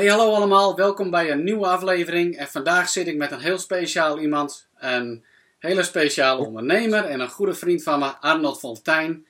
Hey, 0.00 0.08
hallo 0.08 0.34
allemaal. 0.34 0.76
Welkom 0.76 1.10
bij 1.10 1.30
een 1.30 1.44
nieuwe 1.44 1.66
aflevering. 1.66 2.36
En 2.36 2.46
vandaag 2.48 2.88
zit 2.88 3.06
ik 3.06 3.16
met 3.16 3.30
een 3.30 3.40
heel 3.40 3.58
speciaal 3.58 4.18
iemand. 4.18 4.68
Een 4.78 5.24
hele 5.58 5.82
speciale 5.82 6.46
ondernemer 6.46 7.04
en 7.04 7.20
een 7.20 7.28
goede 7.28 7.54
vriend 7.54 7.82
van 7.82 7.98
me, 7.98 8.06
Arnold 8.20 8.58
Fontijn 8.58 9.26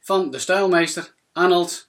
van 0.00 0.30
De 0.30 0.38
Stijlmeester. 0.38 1.14
Arnold, 1.32 1.88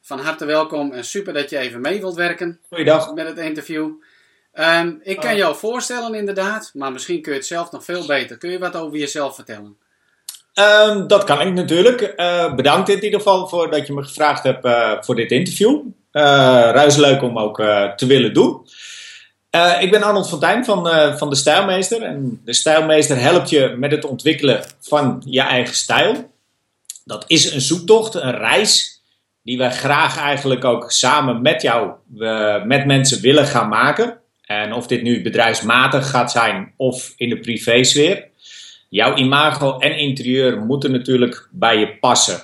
van 0.00 0.18
harte 0.18 0.44
welkom 0.44 0.92
en 0.92 1.04
super 1.04 1.32
dat 1.32 1.50
je 1.50 1.58
even 1.58 1.80
mee 1.80 2.00
wilt 2.00 2.14
werken 2.14 2.60
Goeiedag. 2.68 3.14
met 3.14 3.26
het 3.26 3.38
interview. 3.38 3.90
Ehm, 4.52 4.94
ik 5.02 5.20
kan 5.20 5.36
jou 5.36 5.56
voorstellen 5.56 6.14
inderdaad, 6.14 6.70
maar 6.74 6.92
misschien 6.92 7.22
kun 7.22 7.32
je 7.32 7.38
het 7.38 7.46
zelf 7.46 7.70
nog 7.70 7.84
veel 7.84 8.06
beter. 8.06 8.38
Kun 8.38 8.50
je 8.50 8.58
wat 8.58 8.76
over 8.76 8.98
jezelf 8.98 9.34
vertellen? 9.34 9.76
Ehm, 10.54 11.06
dat 11.06 11.24
kan 11.24 11.40
ik 11.40 11.52
natuurlijk. 11.52 12.00
Eh, 12.00 12.54
bedankt 12.54 12.88
in 12.88 13.04
ieder 13.04 13.18
geval 13.18 13.48
voor 13.48 13.70
dat 13.70 13.86
je 13.86 13.92
me 13.92 14.02
gevraagd 14.02 14.42
hebt 14.42 14.64
eh, 14.64 14.96
voor 15.00 15.14
dit 15.14 15.30
interview. 15.30 15.80
Uh, 16.12 16.22
ruis 16.72 16.96
leuk 16.96 17.22
om 17.22 17.38
ook 17.38 17.56
te 17.96 18.06
willen 18.06 18.34
doen. 18.34 18.66
ik 19.80 19.90
ben 19.90 20.02
Arnold 20.02 20.28
Fontijn 20.28 20.64
van, 20.64 20.88
van 21.18 21.30
De 21.30 21.36
Stijlmeester. 21.36 22.02
En 22.02 22.40
De 22.44 22.52
Stijlmeester 22.52 23.20
helpt 23.20 23.50
je 23.50 23.74
met 23.78 23.90
het 23.90 24.04
ontwikkelen 24.04 24.64
van 24.80 25.22
je 25.26 25.40
eigen 25.40 25.74
stijl. 25.74 26.30
Dat 27.04 27.24
is 27.26 27.52
een 27.52 27.60
zoektocht, 27.60 28.14
een 28.14 28.36
reis, 28.36 29.02
die 29.42 29.58
wij 29.58 29.70
graag 29.70 30.18
eigenlijk 30.18 30.64
ook 30.64 30.90
samen 30.90 31.42
met 31.42 31.62
jou, 31.62 31.90
met 32.66 32.86
mensen 32.86 33.20
willen 33.20 33.46
gaan 33.46 33.68
maken. 33.68 34.20
En 34.42 34.72
of 34.72 34.86
dit 34.86 35.02
nu 35.02 35.22
bedrijfsmatig 35.22 36.10
gaat 36.10 36.30
zijn 36.30 36.72
of 36.76 37.12
in 37.16 37.28
de 37.28 37.38
privésfeer. 37.38 38.28
Jouw 38.88 39.16
imago 39.16 39.78
en 39.78 39.96
interieur 39.96 40.60
moeten 40.60 40.90
natuurlijk 40.90 41.48
bij 41.50 41.78
je 41.78 41.98
passen. 41.98 42.40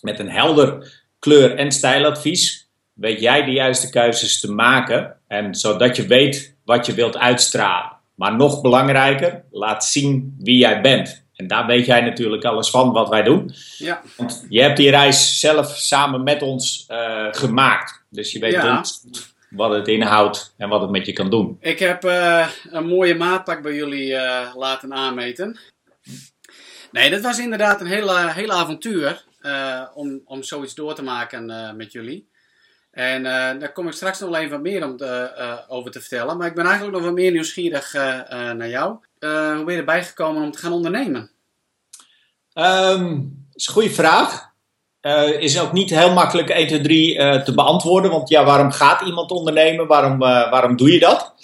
Met 0.00 0.18
een 0.18 0.30
helder 0.30 0.92
kleur- 1.18 1.56
en 1.56 1.72
stijladvies 1.72 2.67
weet 3.00 3.20
jij 3.20 3.44
de 3.44 3.50
juiste 3.52 3.90
keuzes 3.90 4.40
te 4.40 4.52
maken. 4.52 5.16
En 5.26 5.54
zodat 5.54 5.96
je 5.96 6.06
weet 6.06 6.56
wat 6.64 6.86
je 6.86 6.94
wilt 6.94 7.16
uitstralen. 7.16 7.96
Maar 8.14 8.36
nog 8.36 8.60
belangrijker, 8.60 9.44
laat 9.50 9.84
zien 9.84 10.34
wie 10.38 10.58
jij 10.58 10.80
bent. 10.80 11.26
En 11.34 11.46
daar 11.46 11.66
weet 11.66 11.86
jij 11.86 12.00
natuurlijk 12.00 12.44
alles 12.44 12.70
van 12.70 12.92
wat 12.92 13.08
wij 13.08 13.22
doen. 13.22 13.52
Ja. 13.76 14.02
Want 14.16 14.46
je 14.48 14.62
hebt 14.62 14.76
die 14.76 14.90
reis 14.90 15.40
zelf 15.40 15.76
samen 15.76 16.22
met 16.22 16.42
ons 16.42 16.86
uh, 16.90 17.26
gemaakt. 17.30 18.02
Dus 18.10 18.32
je 18.32 18.38
weet 18.38 18.52
Ja. 18.52 18.82
wat 19.50 19.70
het 19.70 19.88
inhoudt 19.88 20.54
en 20.56 20.68
wat 20.68 20.80
het 20.80 20.90
met 20.90 21.06
je 21.06 21.12
kan 21.12 21.30
doen. 21.30 21.56
Ik 21.60 21.78
heb 21.78 22.04
eh, 22.04 22.48
een 22.70 22.86
mooie 22.86 23.14
maatpak 23.14 23.62
bij 23.62 23.74
jullie 23.74 24.14
eh, 24.14 24.54
laten 24.56 24.94
aanmeten. 24.94 25.58
Nee, 26.92 27.10
dat 27.10 27.20
was 27.20 27.38
inderdaad 27.38 27.80
een 27.80 27.86
hele, 27.86 28.32
hele 28.32 28.52
avontuur 28.52 29.24
eh, 29.40 29.82
om, 29.94 30.20
om 30.24 30.42
zoiets 30.42 30.74
door 30.74 30.94
te 30.94 31.02
maken 31.02 31.50
eh, 31.50 31.72
met 31.72 31.92
jullie. 31.92 32.28
En 32.98 33.26
eh, 33.26 33.60
daar 33.60 33.72
kom 33.72 33.86
ik 33.86 33.92
straks 33.92 34.20
nog 34.20 34.30
wel 34.30 34.38
even 34.38 34.50
wat 34.50 34.60
meer 34.60 34.84
om 34.84 34.96
te, 34.96 35.32
eh, 35.36 35.54
over 35.68 35.90
te 35.90 36.00
vertellen. 36.00 36.36
Maar 36.36 36.46
ik 36.46 36.54
ben 36.54 36.64
eigenlijk 36.64 36.96
nog 36.96 37.04
wat 37.04 37.14
meer 37.14 37.32
nieuwsgierig 37.32 37.94
eh, 37.94 38.02
naar 38.52 38.68
jou. 38.68 38.90
Hoe 39.20 39.62
ben 39.64 39.74
je 39.74 39.78
erbij 39.78 40.04
gekomen 40.04 40.42
om 40.42 40.50
te 40.50 40.58
gaan 40.58 40.72
ondernemen? 40.72 41.30
Ehm, 42.52 43.14
dat 43.14 43.54
is 43.54 43.66
een 43.66 43.72
goede 43.72 43.90
vraag. 43.90 44.50
Is 45.38 45.60
ook 45.60 45.72
niet 45.72 45.90
heel 45.90 46.12
makkelijk 46.12 46.48
1, 46.48 46.66
2, 46.66 46.80
3 46.80 47.18
eh, 47.18 47.42
te 47.42 47.54
beantwoorden. 47.54 48.10
Want 48.10 48.28
ja, 48.28 48.44
waarom 48.44 48.70
gaat 48.70 49.00
iemand 49.00 49.30
ondernemen? 49.30 49.86
Waarom, 49.86 50.18
waarom 50.18 50.76
doe 50.76 50.92
je 50.92 50.98
dat? 50.98 51.34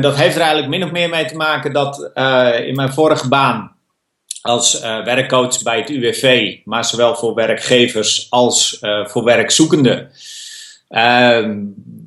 Dat 0.00 0.16
heeft 0.16 0.34
er 0.34 0.40
eigenlijk 0.40 0.68
min 0.68 0.84
of 0.84 0.90
meer 0.90 1.08
mee 1.08 1.24
te 1.24 1.36
maken 1.36 1.72
dat 1.72 2.10
in 2.64 2.74
mijn 2.74 2.92
vorige 2.92 3.28
baan 3.28 3.76
als 4.42 4.80
eh, 4.80 5.04
werkcoach 5.04 5.62
bij 5.62 5.78
het 5.78 5.90
UWV, 5.90 6.56
maar 6.64 6.84
zowel 6.84 7.14
voor 7.14 7.34
werkgevers 7.34 8.26
als 8.30 8.78
eh, 8.78 9.06
voor 9.06 9.24
werkzoekenden, 9.24 10.10
ehm, 10.88 11.58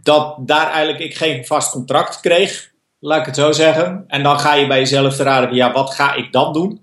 dat 0.04 0.36
daar 0.40 0.72
eigenlijk 0.72 1.00
ik 1.04 1.18
geen 1.18 1.46
vast 1.46 1.72
contract 1.72 2.20
kreeg, 2.20 2.72
laat 3.00 3.20
ik 3.20 3.26
het 3.26 3.36
zo 3.36 3.52
zeggen. 3.52 4.04
En 4.08 4.24
dan 4.24 4.40
ga 4.40 4.54
je 4.54 4.68
bij 4.68 4.80
jezelf 4.80 5.16
te 5.16 5.24
raden, 5.24 5.56
ja, 5.56 5.72
wat 5.72 5.94
ga 5.94 6.14
ik 6.14 6.32
dan 6.32 6.54
doen? 6.54 6.82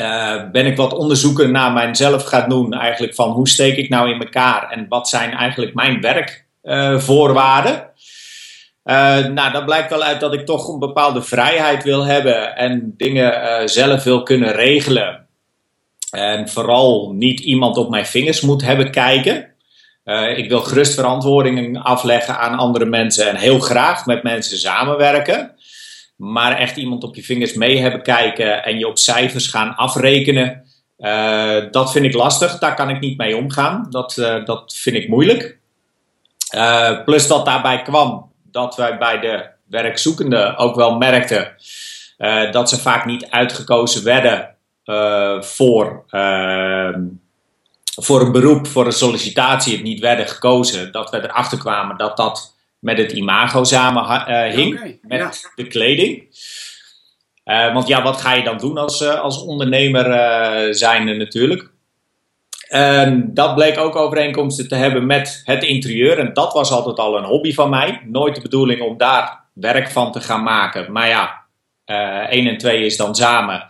Uh, 0.00 0.50
ben 0.52 0.66
ik 0.66 0.76
wat 0.76 0.92
onderzoeken 0.92 1.50
naar 1.50 1.72
mijzelf 1.72 2.24
gaan 2.24 2.48
doen, 2.48 2.72
eigenlijk 2.72 3.14
van 3.14 3.30
hoe 3.30 3.48
steek 3.48 3.76
ik 3.76 3.88
nou 3.88 4.10
in 4.10 4.20
elkaar 4.20 4.70
en 4.70 4.86
wat 4.88 5.08
zijn 5.08 5.32
eigenlijk 5.32 5.74
mijn 5.74 6.00
werkvoorwaarden. 6.00 7.90
Uh, 8.86 9.26
nou, 9.26 9.52
dat 9.52 9.64
blijkt 9.64 9.90
wel 9.90 10.02
uit 10.02 10.20
dat 10.20 10.34
ik 10.34 10.46
toch 10.46 10.68
een 10.68 10.78
bepaalde 10.78 11.22
vrijheid 11.22 11.84
wil 11.84 12.04
hebben 12.04 12.56
en 12.56 12.94
dingen 12.96 13.32
uh, 13.32 13.66
zelf 13.66 14.02
wil 14.02 14.22
kunnen 14.22 14.52
regelen. 14.52 15.26
En 16.10 16.48
vooral 16.48 17.12
niet 17.12 17.40
iemand 17.40 17.76
op 17.76 17.90
mijn 17.90 18.06
vingers 18.06 18.40
moet 18.40 18.62
hebben 18.62 18.90
kijken. 18.90 19.54
Uh, 20.04 20.38
ik 20.38 20.48
wil 20.48 20.60
gerust 20.60 20.94
verantwoordingen 20.94 21.82
afleggen 21.82 22.38
aan 22.38 22.58
andere 22.58 22.84
mensen 22.84 23.28
en 23.28 23.36
heel 23.36 23.58
graag 23.58 24.06
met 24.06 24.22
mensen 24.22 24.58
samenwerken. 24.58 25.54
Maar 26.16 26.56
echt 26.56 26.76
iemand 26.76 27.04
op 27.04 27.14
je 27.14 27.22
vingers 27.22 27.54
mee 27.54 27.78
hebben 27.78 28.02
kijken 28.02 28.64
en 28.64 28.78
je 28.78 28.88
op 28.88 28.98
cijfers 28.98 29.46
gaan 29.46 29.76
afrekenen, 29.76 30.64
dat 31.70 31.92
vind 31.92 32.04
ik 32.04 32.14
lastig. 32.14 32.58
Daar 32.58 32.74
kan 32.74 32.90
ik 32.90 33.00
niet 33.00 33.18
mee 33.18 33.36
omgaan. 33.36 33.86
Dat, 33.90 34.14
dat 34.44 34.74
vind 34.76 34.96
ik 34.96 35.08
moeilijk. 35.08 35.58
Plus 37.04 37.26
dat 37.26 37.44
daarbij 37.44 37.82
kwam 37.82 38.30
dat 38.56 38.76
wij 38.76 38.98
bij 38.98 39.20
de 39.20 39.46
werkzoekenden 39.68 40.56
ook 40.56 40.74
wel 40.74 40.96
merkten 40.96 41.54
dat 42.50 42.68
ze 42.68 42.78
vaak 42.78 43.04
niet 43.04 43.30
uitgekozen 43.30 44.04
werden 44.04 44.56
voor, 45.40 46.04
ehm, 46.10 47.00
voor 48.00 48.20
een 48.20 48.32
beroep, 48.32 48.66
voor 48.66 48.86
een 48.86 48.92
sollicitatie, 48.92 49.72
het 49.72 49.82
niet 49.82 50.00
werden 50.00 50.28
gekozen. 50.28 50.92
Dat 50.92 51.10
we 51.10 51.22
erachter 51.22 51.58
kwamen 51.58 51.96
dat 51.96 52.16
dat 52.16 52.56
met 52.78 52.98
het 52.98 53.12
imago 53.12 53.64
samen 53.64 54.02
uh, 54.02 54.54
hing, 54.54 54.78
Oké, 54.78 54.98
met 55.02 55.18
ja. 55.18 55.50
de 55.54 55.66
kleding. 55.66 56.28
Want 57.44 57.88
ja, 57.88 58.02
wat 58.02 58.20
ga 58.20 58.32
je 58.32 58.44
dan 58.44 58.58
doen 58.58 58.78
als, 58.78 59.02
als 59.02 59.42
ondernemer 59.42 60.74
zijnde 60.74 61.14
natuurlijk? 61.14 61.74
En 62.68 63.34
dat 63.34 63.54
bleek 63.54 63.78
ook 63.78 63.96
overeenkomsten 63.96 64.68
te 64.68 64.74
hebben 64.74 65.06
met 65.06 65.42
het 65.44 65.62
interieur. 65.62 66.18
En 66.18 66.32
dat 66.32 66.52
was 66.52 66.70
altijd 66.70 66.98
al 66.98 67.18
een 67.18 67.24
hobby 67.24 67.54
van 67.54 67.70
mij. 67.70 68.00
Nooit 68.04 68.34
de 68.34 68.40
bedoeling 68.40 68.80
om 68.80 68.96
daar 68.96 69.44
werk 69.52 69.90
van 69.90 70.12
te 70.12 70.20
gaan 70.20 70.42
maken. 70.42 70.92
Maar 70.92 71.08
ja, 71.08 71.44
1 72.28 72.46
en 72.46 72.58
2 72.58 72.84
is 72.84 72.96
dan 72.96 73.14
samen. 73.14 73.66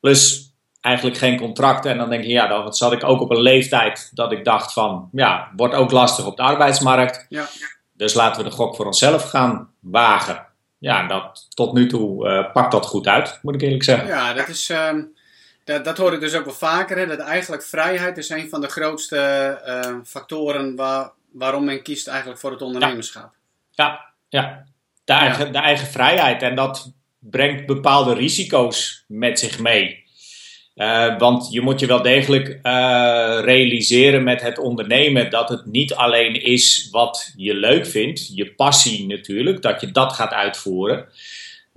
Plus 0.00 0.52
eigenlijk 0.80 1.16
geen 1.16 1.38
contract. 1.38 1.84
En 1.84 1.98
dan 1.98 2.10
denk 2.10 2.24
je, 2.24 2.30
ja, 2.30 2.46
dan 2.46 2.72
zat 2.72 2.92
ik 2.92 3.04
ook 3.04 3.20
op 3.20 3.30
een 3.30 3.42
leeftijd 3.42 4.10
dat 4.14 4.32
ik 4.32 4.44
dacht 4.44 4.72
van, 4.72 5.08
ja, 5.12 5.52
wordt 5.56 5.74
ook 5.74 5.90
lastig 5.90 6.26
op 6.26 6.36
de 6.36 6.42
arbeidsmarkt. 6.42 7.26
Ja. 7.28 7.46
Dus 7.92 8.14
laten 8.14 8.42
we 8.42 8.48
de 8.48 8.54
gok 8.54 8.76
voor 8.76 8.86
onszelf 8.86 9.22
gaan 9.22 9.70
wagen. 9.80 10.46
Ja, 10.78 11.06
dat, 11.06 11.46
tot 11.54 11.72
nu 11.72 11.86
toe 11.86 12.28
uh, 12.28 12.52
pakt 12.52 12.72
dat 12.72 12.86
goed 12.86 13.06
uit, 13.06 13.38
moet 13.42 13.54
ik 13.54 13.60
eerlijk 13.60 13.84
zeggen. 13.84 14.08
Ja, 14.08 14.32
dat 14.32 14.48
is. 14.48 14.68
Um, 14.68 15.16
dat, 15.68 15.84
dat 15.84 15.98
hoor 15.98 16.12
ik 16.12 16.20
dus 16.20 16.34
ook 16.34 16.44
wel 16.44 16.54
vaker. 16.54 16.96
Hè, 16.96 17.06
dat 17.06 17.18
eigenlijk 17.18 17.62
vrijheid 17.62 18.18
is 18.18 18.28
een 18.28 18.48
van 18.48 18.60
de 18.60 18.68
grootste 18.68 19.60
uh, 19.66 19.96
factoren 20.04 20.76
waar, 20.76 21.10
waarom 21.32 21.64
men 21.64 21.82
kiest 21.82 22.06
eigenlijk 22.06 22.40
voor 22.40 22.50
het 22.50 22.62
ondernemerschap. 22.62 23.34
Ja, 23.70 24.04
ja. 24.28 24.64
De, 25.04 25.12
eigen, 25.12 25.46
ja. 25.46 25.52
de 25.52 25.58
eigen 25.58 25.86
vrijheid. 25.86 26.42
En 26.42 26.54
dat 26.54 26.92
brengt 27.18 27.66
bepaalde 27.66 28.14
risico's 28.14 29.04
met 29.06 29.38
zich 29.38 29.58
mee. 29.58 30.06
Uh, 30.74 31.18
want 31.18 31.52
je 31.52 31.60
moet 31.60 31.80
je 31.80 31.86
wel 31.86 32.02
degelijk 32.02 32.48
uh, 32.48 33.38
realiseren 33.42 34.24
met 34.24 34.40
het 34.40 34.58
ondernemen 34.58 35.30
dat 35.30 35.48
het 35.48 35.66
niet 35.66 35.94
alleen 35.94 36.42
is 36.42 36.88
wat 36.90 37.32
je 37.36 37.54
leuk 37.54 37.86
vindt, 37.86 38.36
je 38.36 38.54
passie 38.54 39.06
natuurlijk, 39.06 39.62
dat 39.62 39.80
je 39.80 39.90
dat 39.90 40.12
gaat 40.12 40.32
uitvoeren. 40.32 41.08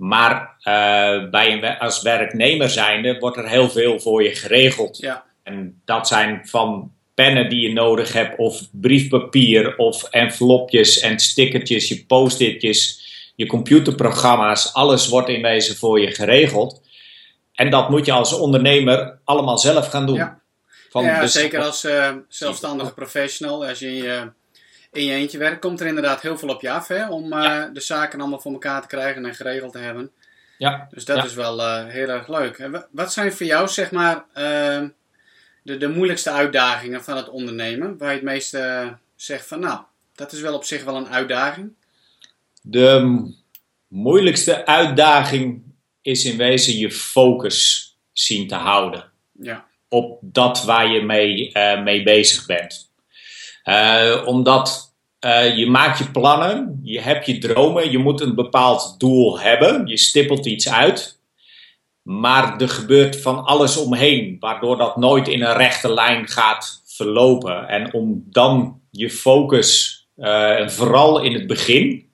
Maar 0.02 0.56
uh, 0.58 1.30
bij 1.30 1.52
een, 1.52 1.78
als 1.78 2.02
werknemer 2.02 2.70
zijnde 2.70 3.18
wordt 3.18 3.36
er 3.36 3.48
heel 3.48 3.70
veel 3.70 4.00
voor 4.00 4.22
je 4.22 4.34
geregeld. 4.34 4.98
Ja. 4.98 5.24
En 5.42 5.80
dat 5.84 6.08
zijn 6.08 6.40
van 6.44 6.92
pennen 7.14 7.48
die 7.48 7.68
je 7.68 7.72
nodig 7.72 8.12
hebt, 8.12 8.38
of 8.38 8.62
briefpapier, 8.72 9.76
of 9.76 10.02
envelopjes 10.02 11.00
en 11.00 11.18
stickertjes, 11.18 11.88
je 11.88 12.04
post-itjes, 12.06 13.00
je 13.36 13.46
computerprogramma's. 13.46 14.72
Alles 14.72 15.08
wordt 15.08 15.28
in 15.28 15.42
wezen 15.42 15.76
voor 15.76 16.00
je 16.00 16.10
geregeld. 16.10 16.82
En 17.54 17.70
dat 17.70 17.90
moet 17.90 18.06
je 18.06 18.12
als 18.12 18.32
ondernemer 18.38 19.18
allemaal 19.24 19.58
zelf 19.58 19.88
gaan 19.88 20.06
doen. 20.06 20.16
Ja, 20.92 21.26
zeker 21.26 21.62
als 21.62 21.84
uh, 21.84 22.10
zelfstandige 22.28 22.94
professional. 22.94 23.66
Als 23.66 23.78
je 23.78 23.86
in 23.86 23.94
je, 23.94 24.32
in 24.92 25.04
je 25.04 25.12
eentje 25.12 25.38
werkt, 25.38 25.60
komt 25.60 25.80
er 25.80 25.86
inderdaad 25.86 26.22
heel 26.22 26.38
veel 26.38 26.48
op 26.48 26.60
je 26.62 26.70
af 26.70 26.88
hè, 26.88 27.08
om 27.08 27.24
uh, 27.24 27.42
Ja. 27.42 27.66
de 27.66 27.80
zaken 27.80 28.20
allemaal 28.20 28.40
voor 28.40 28.52
elkaar 28.52 28.80
te 28.82 28.86
krijgen 28.86 29.24
en 29.24 29.34
geregeld 29.34 29.72
te 29.72 29.78
hebben. 29.78 30.10
Ja, 30.58 30.88
Dus 30.90 31.04
dat 31.04 31.16
Ja. 31.16 31.24
is 31.24 31.34
wel 31.34 31.58
uh, 31.58 31.86
heel 31.86 32.08
erg 32.08 32.28
leuk. 32.28 32.58
En 32.58 32.70
wa- 32.70 32.86
wat 32.90 33.12
zijn 33.12 33.32
voor 33.32 33.46
jou, 33.46 33.68
zeg 33.68 33.90
maar, 33.90 34.16
uh, 34.16 34.88
de, 35.62 35.76
de 35.76 35.88
moeilijkste 35.88 36.30
uitdagingen 36.30 37.04
van 37.04 37.16
het 37.16 37.28
ondernemen? 37.28 37.98
Waar 37.98 38.08
je 38.08 38.14
het 38.14 38.24
meest 38.24 38.54
uh, 38.54 38.88
zegt 39.16 39.46
van, 39.46 39.60
nou, 39.60 39.80
dat 40.14 40.32
is 40.32 40.40
wel 40.40 40.54
op 40.54 40.64
zich 40.64 40.84
wel 40.84 40.96
een 40.96 41.08
uitdaging. 41.08 41.72
de 42.62 43.20
moeilijkste 43.88 44.66
uitdaging 44.66 45.62
is 46.02 46.24
in 46.24 46.36
wezen 46.36 46.78
je 46.78 46.90
focus 46.90 47.90
zien 48.12 48.48
te 48.48 48.54
houden. 48.54 49.10
Ja, 49.32 49.66
op 49.88 50.18
dat 50.22 50.64
waar 50.64 50.86
je 50.92 51.02
mee, 51.02 51.50
uh, 51.54 51.82
mee 51.82 52.02
bezig 52.02 52.46
bent. 52.46 52.90
Uh, 53.64 54.22
omdat 54.26 54.92
eh, 55.22 55.56
je 55.56 55.66
maakt 55.66 55.98
je 55.98 56.10
plannen, 56.10 56.80
je 56.82 57.00
hebt 57.00 57.26
je 57.26 57.38
dromen, 57.38 57.90
je 57.90 57.98
moet 57.98 58.20
een 58.20 58.34
bepaald 58.34 58.94
doel 58.98 59.40
hebben, 59.40 59.86
je 59.86 59.96
stippelt 59.96 60.46
iets 60.46 60.68
uit. 60.68 61.20
Maar 62.02 62.60
er 62.60 62.68
gebeurt 62.68 63.20
van 63.20 63.44
alles 63.44 63.76
omheen, 63.76 64.36
waardoor 64.40 64.76
dat 64.76 64.96
nooit 64.96 65.28
in 65.28 65.42
een 65.42 65.56
rechte 65.56 65.92
lijn 65.92 66.28
gaat 66.28 66.82
verlopen. 66.86 67.68
En 67.68 67.94
om 67.94 68.24
dan 68.30 68.80
je 68.90 69.10
focus, 69.10 70.00
uh, 70.16 70.68
vooral 70.68 71.20
in 71.20 71.34
het 71.34 71.46
begin, 71.46 72.10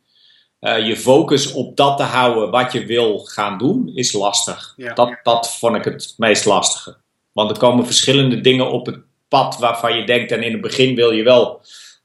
uh, 0.61 0.87
je 0.87 0.97
focus 0.97 1.53
op 1.53 1.77
dat 1.77 1.97
te 1.97 2.03
houden 2.03 2.51
wat 2.51 2.73
je 2.73 2.87
wil 2.87 3.19
gaan 3.19 3.59
doen, 3.59 3.91
is 3.95 4.13
lastig. 4.13 4.75
Ja. 4.77 4.95
Dat, 4.95 5.19
dat 5.23 5.59
vond 5.59 5.77
ik 5.77 5.85
het 5.85 6.15
meest 6.17 6.45
lastige. 6.45 6.97
Want 7.33 7.51
er 7.51 7.59
komen 7.59 7.87
verschillende 7.87 8.41
dingen 8.41 8.71
op 8.71 8.87
het 8.87 9.08
pad 9.29 9.59
waarvan 9.59 9.97
je 9.97 10.07
denkt, 10.07 10.33
en 10.33 10.43
in 10.43 10.53
het 10.53 10.61
begin 10.61 10.95
wil 10.95 11.11
je 11.11 11.23
wel 11.23 11.61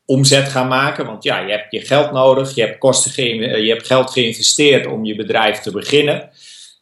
omzet 0.06 0.50
gaan 0.50 0.68
maken. 0.68 1.06
Want 1.06 1.24
ja, 1.24 1.40
je 1.40 1.52
hebt 1.52 1.72
je 1.72 1.82
geld 1.82 2.12
nodig, 2.12 2.56
je 2.56 2.62
hebt, 2.62 2.78
kosten 2.78 3.26
je 3.64 3.70
hebt 3.70 3.88
geld 3.88 4.12
geïnvesteerd 4.12 4.88
om 4.88 5.06
je 5.06 5.16
bedrijf 5.16 5.60
te 5.60 5.72
beginnen. 5.72 6.30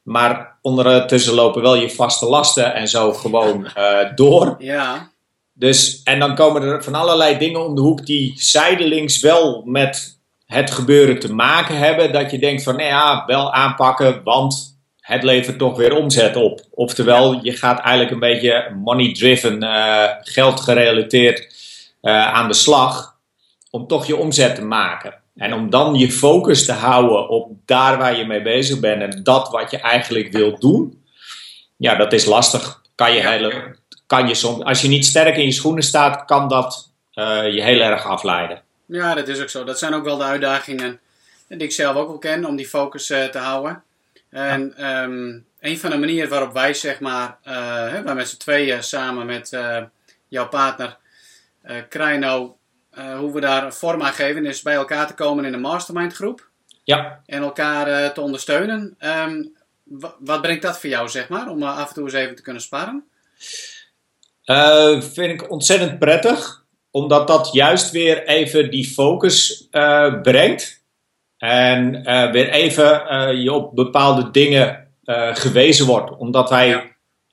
Maar 0.04 0.58
ondertussen 0.62 1.34
lopen 1.34 1.62
wel 1.62 1.76
je 1.76 1.90
vaste 1.90 2.26
lasten 2.26 2.74
en 2.74 2.88
zo 2.88 3.14
gewoon 3.14 3.68
uh, 3.78 4.16
door. 4.16 4.56
Ja. 4.60 5.10
Dus, 5.54 6.02
en 6.04 6.20
dan 6.20 6.36
komen 6.36 6.62
er 6.62 6.84
van 6.84 6.96
allerlei 6.96 7.38
dingen 7.38 7.66
om 7.66 7.76
de 7.76 7.82
hoek 7.82 8.06
die 8.06 8.34
zijdelings 8.36 9.20
wel 9.20 9.64
met 9.66 10.20
het 10.46 10.72
gebeuren 10.72 11.20
te 11.20 11.34
maken 11.34 11.78
hebben. 11.78 12.12
Dat 12.12 12.32
je 12.32 12.40
denkt 12.40 12.64
van, 12.64 12.76
nou 12.76 12.88
ja, 12.88 13.24
wel 13.26 13.54
aanpakken, 13.54 14.24
want 14.24 14.81
het 15.02 15.24
levert 15.24 15.58
toch 15.58 15.78
weer 15.78 15.96
omzet 15.96 16.36
op. 16.36 16.62
Oftewel, 16.70 17.40
je 17.44 17.52
gaat 17.52 17.80
eigenlijk 17.80 18.12
een 18.12 18.20
beetje 18.20 18.76
money-driven, 18.84 19.64
uh, 19.64 20.06
geld 20.22 20.60
gerelateerd 20.60 21.40
uh, 22.02 22.34
aan 22.34 22.48
de 22.48 22.54
slag. 22.54 23.16
Om 23.70 23.88
toch 23.88 24.08
je 24.08 24.16
omzet 24.16 24.56
te 24.56 24.64
maken. 24.64 25.14
En 25.36 25.54
om 25.54 25.70
dan 25.70 25.96
je 25.96 26.12
focus 26.12 26.66
te 26.66 26.72
houden 26.72 27.30
op 27.30 27.52
daar 27.66 27.98
waar 27.98 28.18
je 28.18 28.26
mee 28.26 28.42
bezig 28.42 28.80
bent 28.80 29.02
en 29.02 29.24
dat 29.24 29.50
wat 29.50 29.72
je 29.72 29.78
eigenlijk 29.78 30.32
wilt 30.32 30.62
doen. 30.62 31.04
Ja, 31.78 31.96
dat 31.96 32.14
is 32.14 32.26
lastig. 32.26 32.82
Kan 32.96 33.14
je, 33.14 33.28
hele, 33.28 33.76
kan 34.08 34.28
je 34.28 34.36
soms, 34.36 34.64
als 34.64 34.82
je 34.82 34.88
niet 34.88 35.06
sterk 35.06 35.38
in 35.38 35.46
je 35.46 35.52
schoenen 35.52 35.84
staat, 35.84 36.26
kan 36.26 36.48
dat 36.48 36.92
uh, 37.14 37.54
je 37.54 37.64
heel 37.64 37.80
erg 37.80 38.06
afleiden. 38.06 38.62
Ja, 38.86 39.16
dat 39.16 39.28
is 39.28 39.42
ook 39.42 39.50
zo. 39.50 39.64
Dat 39.64 39.80
zijn 39.80 39.94
ook 39.94 40.04
wel 40.04 40.18
de 40.18 40.24
uitdagingen 40.24 41.00
die 41.48 41.58
ik 41.58 41.72
zelf 41.72 41.96
ook 41.96 42.08
wel 42.08 42.18
ken 42.18 42.46
om 42.46 42.56
die 42.56 42.68
focus 42.68 43.06
te 43.06 43.38
houden. 43.38 43.84
En 44.32 44.74
ja. 44.78 45.04
um, 45.04 45.46
een 45.60 45.80
van 45.80 45.90
de 45.90 45.98
manieren 45.98 46.30
waarop 46.30 46.54
wij, 46.54 46.74
zeg 46.74 47.00
maar, 47.00 47.38
uh, 47.48 48.02
wij 48.02 48.16
met 48.16 48.30
z'n 48.30 48.38
tweeën 48.38 48.84
samen 48.84 49.26
met 49.26 49.58
jouw 50.28 50.48
partner 50.48 50.98
Krijno, 51.90 52.58
hoe 53.18 53.34
we 53.34 53.40
daar 53.40 53.74
vorm 53.74 54.02
aan 54.02 54.14
geven, 54.14 54.46
is 54.46 54.62
bij 54.62 54.74
elkaar 54.74 55.08
te 55.08 55.14
komen 55.14 55.46
in 55.46 55.54
een 55.54 55.62
mastermind 55.62 56.14
groep. 56.14 56.50
Ja. 56.84 57.22
En 57.26 57.42
elkaar 57.42 58.14
te 58.14 58.22
ondersteunen. 58.22 58.98
Um, 59.00 59.56
wat 60.20 60.42
brengt 60.42 60.62
dat 60.62 60.80
voor 60.80 60.90
jou, 60.90 61.10
zeg 61.10 61.30
maar, 61.30 61.50
om 61.50 61.64
af 61.64 61.88
en 61.88 61.94
toe 61.94 62.04
eens 62.04 62.14
even 62.14 62.36
te 62.36 62.42
kunnen 62.42 62.62
sparren? 62.62 63.06
Uh, 64.46 65.02
vind 65.02 65.42
ik 65.42 65.52
ontzettend 65.52 66.00
prettig, 66.00 66.64
omdat 66.92 67.28
dat 67.28 67.50
juist 67.54 67.92
weer 67.92 68.24
even 68.28 68.72
die 68.72 68.86
focus 68.86 69.68
uh, 69.72 70.22
brengt. 70.22 70.81
En 71.42 71.96
uh, 71.96 72.32
weer 72.32 72.50
even 72.50 73.02
je 73.42 73.52
op 73.54 73.76
bepaalde 73.76 74.32
dingen 74.32 74.88
gewezen 75.34 75.86
wordt. 75.86 76.18
Omdat 76.18 76.50
wij 76.50 76.68
ja. 76.68 76.84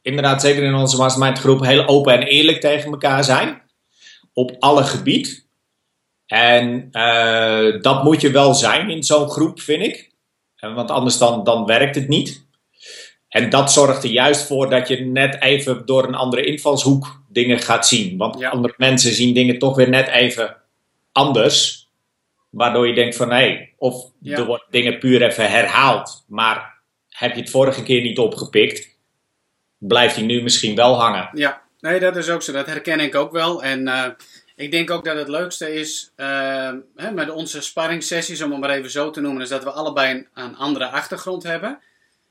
inderdaad, 0.03 0.41
zeker 0.41 0.63
in 0.63 0.75
onze 0.75 0.97
mastermind 0.97 1.39
groep, 1.39 1.65
heel 1.65 1.87
open 1.87 2.13
en 2.13 2.23
eerlijk 2.23 2.61
tegen 2.61 2.91
elkaar 2.91 3.25
zijn. 3.25 3.63
Op 4.33 4.57
alle 4.59 4.83
gebied. 4.85 5.47
En 6.27 6.89
dat 7.81 8.05
moet 8.05 8.21
je 8.21 8.31
wel 8.31 8.55
zijn 8.55 8.91
in 8.91 9.03
zo'n 9.03 9.31
groep, 9.31 9.61
vind 9.61 9.83
ik. 9.83 10.13
Want 10.61 10.91
anders 10.91 11.19
dan, 11.19 11.45
dan 11.45 11.67
werkt 11.67 11.95
het 11.95 12.09
niet. 12.09 12.47
En 13.29 13.51
dat 13.51 13.73
zorgt 13.73 14.05
er 14.05 14.11
juist 14.11 14.47
voor 14.47 14.71
dat 14.71 14.89
je 14.89 15.01
net 15.01 15.43
even 15.43 15.87
door 15.87 16.05
een 16.05 16.15
andere 16.15 16.45
invalshoek 16.45 17.23
dingen 17.29 17.59
gaat 17.59 17.87
zien. 17.87 18.17
Want 18.17 18.39
Ja. 18.39 18.49
andere 18.49 18.75
mensen 18.77 19.13
zien 19.15 19.35
dingen 19.35 19.59
toch 19.59 19.77
weer 19.77 19.89
net 19.89 20.09
even 20.09 20.57
anders. 21.13 21.88
Waardoor 22.51 22.89
je 22.89 22.95
denkt 22.95 23.17
van 23.17 23.29
hé, 23.31 23.37
hey, 23.37 23.75
of 23.77 24.11
Ja. 24.21 24.37
er 24.37 24.45
worden 24.45 24.67
dingen 24.71 24.99
puur 24.99 25.23
even 25.23 25.51
herhaald. 25.51 26.25
Maar 26.29 26.75
heb 27.09 27.35
je 27.35 27.41
het 27.41 27.51
vorige 27.51 27.83
keer 27.83 28.03
niet 28.03 28.19
opgepikt, 28.19 28.97
blijft 29.79 30.15
die 30.15 30.25
nu 30.25 30.43
misschien 30.43 30.75
wel 30.75 31.01
hangen. 31.01 31.31
Ja, 31.33 31.63
nee, 31.81 32.01
dat 32.01 32.17
is 32.17 32.29
ook 32.29 32.43
zo. 32.43 32.53
Dat 32.53 32.67
herken 32.67 33.01
ik 33.01 33.15
ook 33.15 33.33
wel. 33.33 33.63
En 33.63 33.89
eh, 33.89 34.05
ik 34.57 34.71
denk 34.71 34.91
ook 34.91 35.05
dat 35.05 35.17
het 35.17 35.29
leukste 35.29 35.75
is 35.75 36.13
eh, 36.17 36.73
hè, 36.97 37.11
met 37.11 37.31
onze 37.31 37.61
sparringssessies, 37.61 38.43
om 38.43 38.51
het 38.51 38.61
maar 38.61 38.71
even 38.71 38.91
zo 38.91 39.11
te 39.11 39.21
noemen, 39.21 39.43
is 39.43 39.49
dat 39.49 39.65
we 39.65 39.71
allebei 39.71 40.15
een, 40.15 40.29
een 40.45 40.57
andere 40.57 40.87
achtergrond 40.87 41.43
hebben. 41.43 41.81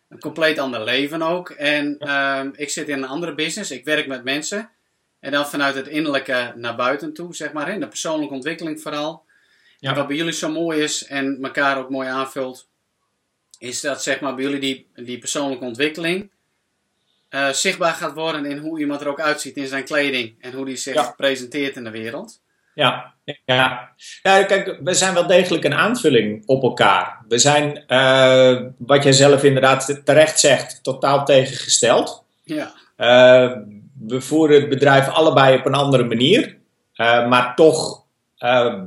Een 0.10 0.20
compleet 0.20 0.60
ander 0.60 0.84
leven 0.84 1.22
ook. 1.22 1.50
En 1.50 1.98
eh, 1.98 2.44
ik 2.54 2.70
zit 2.70 2.88
in 2.90 2.98
een 2.98 3.10
andere 3.10 3.36
business. 3.36 3.72
Ik 3.72 3.86
werk 3.86 4.08
met 4.08 4.24
mensen. 4.24 4.70
En 5.20 5.32
dan 5.32 5.48
vanuit 5.48 5.76
het 5.76 5.88
innerlijke 5.88 6.54
naar 6.56 6.76
buiten 6.76 7.14
toe, 7.14 7.36
zeg 7.36 7.54
maar. 7.54 7.70
In 7.70 7.80
de 7.80 7.88
persoonlijke 7.88 8.34
ontwikkeling 8.34 8.82
vooral. 8.82 9.26
Ja. 9.80 9.90
En 9.90 9.96
wat 9.96 10.08
bij 10.08 10.16
jullie 10.16 10.34
zo 10.34 10.50
mooi 10.52 10.82
is 10.82 11.06
en 11.06 11.40
elkaar 11.44 11.78
ook 11.78 11.90
mooi 11.90 12.08
aanvult, 12.08 12.68
is 13.60 13.82
dat 13.82 14.04
zeg 14.04 14.20
maar 14.20 14.36
bij 14.36 14.44
jullie 14.44 14.60
die, 14.60 14.88
die 14.96 15.18
persoonlijke 15.18 15.66
ontwikkeling 15.66 16.32
eh, 17.30 17.50
zichtbaar 17.50 17.94
gaat 17.94 18.14
worden 18.14 18.46
in 18.46 18.58
hoe 18.58 18.80
iemand 18.80 19.02
er 19.02 19.08
ook 19.08 19.22
uitziet 19.22 19.56
in 19.58 19.68
zijn 19.68 19.84
kleding 19.84 20.36
en 20.42 20.54
hoe 20.54 20.66
die 20.66 20.76
zich 20.76 20.94
Ja. 20.94 21.14
presenteert 21.18 21.76
in 21.76 21.84
de 21.84 21.90
wereld. 21.90 22.40
Ja, 22.74 23.14
ja. 23.46 23.92
ja, 24.24 24.44
kijk, 24.44 24.80
we 24.84 24.94
zijn 24.94 25.14
wel 25.14 25.28
degelijk 25.28 25.64
een 25.64 25.74
aanvulling 25.74 26.44
op 26.46 26.64
elkaar. 26.64 27.26
We 27.28 27.38
zijn, 27.38 27.84
eh, 27.88 28.62
wat 28.78 29.04
jij 29.04 29.12
zelf 29.14 29.44
inderdaad 29.44 30.02
terecht 30.06 30.40
zegt, 30.40 30.84
totaal 30.84 31.26
tegengesteld. 31.26 32.26
Ja, 32.44 32.74
Eh, 32.96 33.58
we 34.00 34.22
voeren 34.22 34.60
het 34.60 34.70
bedrijf 34.70 35.08
allebei 35.08 35.58
op 35.58 35.66
een 35.66 35.74
andere 35.74 36.04
manier, 36.04 36.58
maar 36.98 37.56
toch 37.56 38.04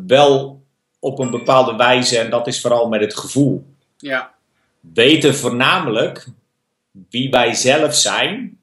wel 0.06 0.59
op 1.00 1.18
een 1.18 1.30
bepaalde 1.30 1.76
wijze, 1.76 2.18
en 2.18 2.30
dat 2.30 2.46
is 2.46 2.60
vooral 2.60 2.88
met 2.88 3.00
het 3.00 3.16
gevoel. 3.16 3.64
ja, 3.96 4.34
Weten 4.80 5.34
voornamelijk 5.34 6.26
wie 7.10 7.30
wij 7.30 7.54
zelf 7.54 7.94
zijn 7.94 8.58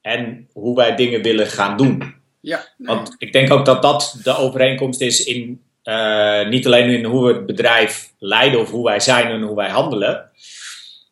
en 0.00 0.48
hoe 0.52 0.76
wij 0.76 0.96
dingen 0.96 1.22
willen 1.22 1.46
gaan 1.46 1.76
doen. 1.76 2.14
ja. 2.40 2.66
nee. 2.76 2.96
Want 2.96 3.14
ik 3.18 3.32
denk 3.32 3.50
ook 3.52 3.64
dat 3.64 3.82
dat 3.82 4.18
de 4.22 4.36
overeenkomst 4.36 5.00
is 5.00 5.24
in 5.24 5.60
eh, 5.82 6.48
niet 6.48 6.66
alleen 6.66 6.88
in 6.90 7.04
hoe 7.04 7.26
we 7.26 7.32
het 7.32 7.46
bedrijf 7.46 8.12
leiden 8.18 8.60
of 8.60 8.70
hoe 8.70 8.84
wij 8.84 9.00
zijn 9.00 9.26
en 9.30 9.42
hoe 9.42 9.56
wij 9.56 9.68
handelen, 9.68 10.30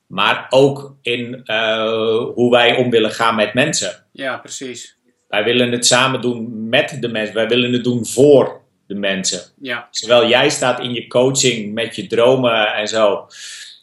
maar 0.06 0.46
ook 0.50 0.96
in 1.02 1.44
eh, 1.44 2.22
hoe 2.34 2.50
wij 2.50 2.76
om 2.76 2.90
willen 2.90 3.10
gaan 3.10 3.34
met 3.34 3.54
mensen. 3.54 4.04
ja, 4.12 4.36
precies. 4.36 4.96
Wij 5.28 5.44
willen 5.44 5.72
het 5.72 5.86
samen 5.86 6.20
doen 6.20 6.68
met 6.68 6.96
de 7.00 7.08
mensen, 7.08 7.34
wij 7.34 7.48
willen 7.48 7.72
het 7.72 7.84
doen 7.84 8.06
voor 8.06 8.60
de 8.88 8.94
mensen. 8.94 9.40
Ja, 9.60 9.88
Zowel 9.90 10.28
jij 10.28 10.50
staat 10.50 10.80
in 10.80 10.92
je 10.92 11.06
coaching 11.06 11.74
met 11.74 11.96
je 11.96 12.06
dromen 12.06 12.74
en 12.74 12.88
zo. 12.88 13.26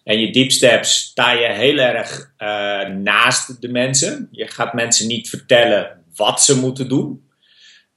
En 0.04 0.20
je 0.20 0.32
deep 0.32 0.52
steps 0.52 0.96
sta 0.98 1.32
je 1.32 1.48
heel 1.48 1.78
erg 1.78 2.32
eh, 2.38 2.88
naast 2.88 3.62
de 3.62 3.68
mensen. 3.68 4.28
Je 4.32 4.48
gaat 4.48 4.74
mensen 4.74 5.08
niet 5.08 5.30
vertellen 5.30 6.04
wat 6.16 6.42
ze 6.42 6.60
moeten 6.60 6.88
doen. 6.90 7.24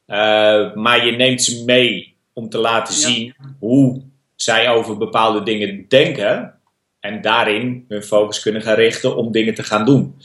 Eh, 0.07 0.75
maar 0.75 1.07
je 1.07 1.13
neemt 1.13 1.43
ze 1.43 1.65
mee 1.65 2.17
om 2.33 2.49
te 2.49 2.59
laten 2.59 2.95
Ja. 2.95 3.01
zien 3.01 3.35
hoe 3.59 4.03
zij 4.37 4.69
over 4.69 4.97
bepaalde 4.97 5.43
dingen 5.43 5.85
denken. 5.89 6.55
En 7.01 7.21
daarin 7.21 7.85
hun 7.89 8.03
focus 8.03 8.41
kunnen 8.41 8.63
gaan 8.63 8.75
richten 8.75 9.17
om 9.17 9.33
dingen 9.33 9.55
te 9.55 9.63
gaan 9.63 9.85
doen. 9.85 10.17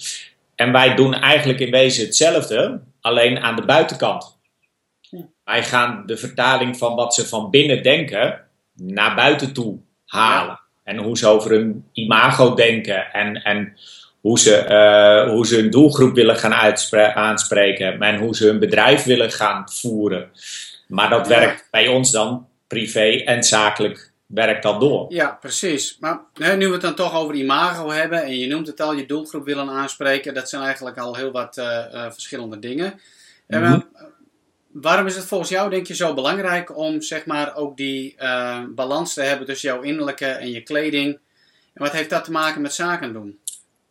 En 0.56 0.72
wij 0.72 0.96
doen 0.96 1.14
eigenlijk 1.14 1.60
in 1.60 1.72
wezen 1.72 2.06
hetzelfde, 2.06 2.82
alleen 3.02 3.40
aan 3.40 3.56
de 3.56 3.66
buitenkant. 3.66 4.33
Wij 5.44 5.64
gaan 5.64 6.04
de 6.06 6.18
vertaling 6.18 6.78
van 6.78 6.96
wat 6.96 7.14
ze 7.14 7.28
van 7.28 7.50
binnen 7.50 7.84
denken 7.84 8.42
naar 8.74 9.16
buiten 9.16 9.54
toe 9.54 9.80
halen. 10.06 10.60
En 10.84 10.98
hoe 10.98 11.18
ze 11.18 11.28
over 11.28 11.52
hun 11.52 11.86
imago 11.92 12.54
denken 12.54 13.12
en, 13.14 13.36
en 13.44 13.78
hoe, 14.22 14.40
ze, 14.40 14.56
eh, 14.56 15.30
hoe 15.30 15.48
ze 15.48 15.56
hun 15.56 15.70
doelgroep 15.70 16.16
willen 16.16 16.36
gaan 16.38 16.54
aanspreken 17.16 18.02
en 18.02 18.20
hoe 18.20 18.36
ze 18.36 18.46
hun 18.46 18.60
bedrijf 18.60 19.04
willen 19.04 19.32
gaan 19.32 19.70
voeren. 19.72 20.30
Maar 20.88 21.10
dat 21.10 21.28
Ja. 21.28 21.40
werkt 21.40 21.68
bij 21.72 21.88
ons 21.88 22.12
dan 22.12 22.48
privé 22.68 23.24
en 23.26 23.44
zakelijk 23.44 24.12
werkt 24.26 24.64
dat 24.64 24.80
door. 24.80 25.06
ja, 25.14 25.38
precies. 25.42 25.98
Maar 26.00 26.20
hè, 26.34 26.56
nu 26.58 26.66
we 26.68 26.74
het 26.74 26.82
dan 26.82 26.96
toch 26.96 27.16
over 27.16 27.36
imago 27.36 27.90
hebben 27.92 28.24
en 28.24 28.38
je 28.40 28.48
noemt 28.48 28.68
het 28.68 28.82
al, 28.82 28.94
je 28.94 29.06
doelgroep 29.06 29.46
willen 29.46 29.70
aanspreken, 29.70 30.34
dat 30.34 30.50
zijn 30.50 30.64
eigenlijk 30.64 30.98
al 30.98 31.16
heel 31.16 31.32
wat 31.32 31.58
eh, 31.58 31.94
eh, 31.94 32.12
verschillende 32.12 32.60
dingen. 32.60 33.00
En, 33.48 33.62
Mhm. 33.62 33.80
Waarom 34.74 35.06
is 35.08 35.16
het 35.16 35.26
volgens 35.26 35.50
jou, 35.50 35.70
denk 35.70 35.88
je, 35.88 35.96
zo 35.96 36.14
belangrijk 36.14 36.78
om 36.78 37.02
zeg 37.02 37.26
maar 37.26 37.56
ook 37.56 37.78
die 37.78 38.16
eh, 38.18 38.60
balans 38.76 39.14
te 39.14 39.22
hebben 39.22 39.48
tussen 39.48 39.70
jouw 39.70 39.82
innerlijke 39.82 40.26
en 40.26 40.52
je 40.52 40.62
kleding? 40.62 41.18
En 41.74 41.84
wat 41.84 41.92
heeft 41.92 42.10
dat 42.10 42.24
te 42.24 42.32
maken 42.32 42.62
met 42.62 42.74
zaken 42.74 43.14
doen? 43.14 43.38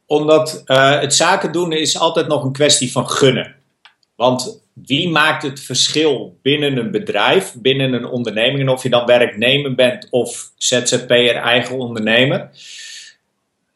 Omdat 0.07 0.62
eh, 0.65 1.01
het 1.01 1.15
zaken 1.15 1.53
doen 1.53 1.73
is 1.73 1.99
altijd 1.99 2.27
nog 2.29 2.45
een 2.45 2.53
kwestie 2.53 2.93
van 2.93 3.09
gunnen. 3.09 3.55
Want 4.17 4.61
wie 4.73 5.09
maakt 5.09 5.43
het 5.43 5.61
verschil 5.61 6.39
binnen 6.43 6.77
een 6.77 6.91
bedrijf, 6.91 7.55
binnen 7.57 7.93
een 7.93 8.07
onderneming, 8.07 8.61
en 8.61 8.69
of 8.69 8.83
je 8.83 8.89
dan 8.89 9.07
werknemer 9.07 9.75
bent 9.75 10.07
of 10.11 10.51
ZZP'er, 10.57 11.37
eigen 11.37 11.79
ondernemer, 11.79 12.51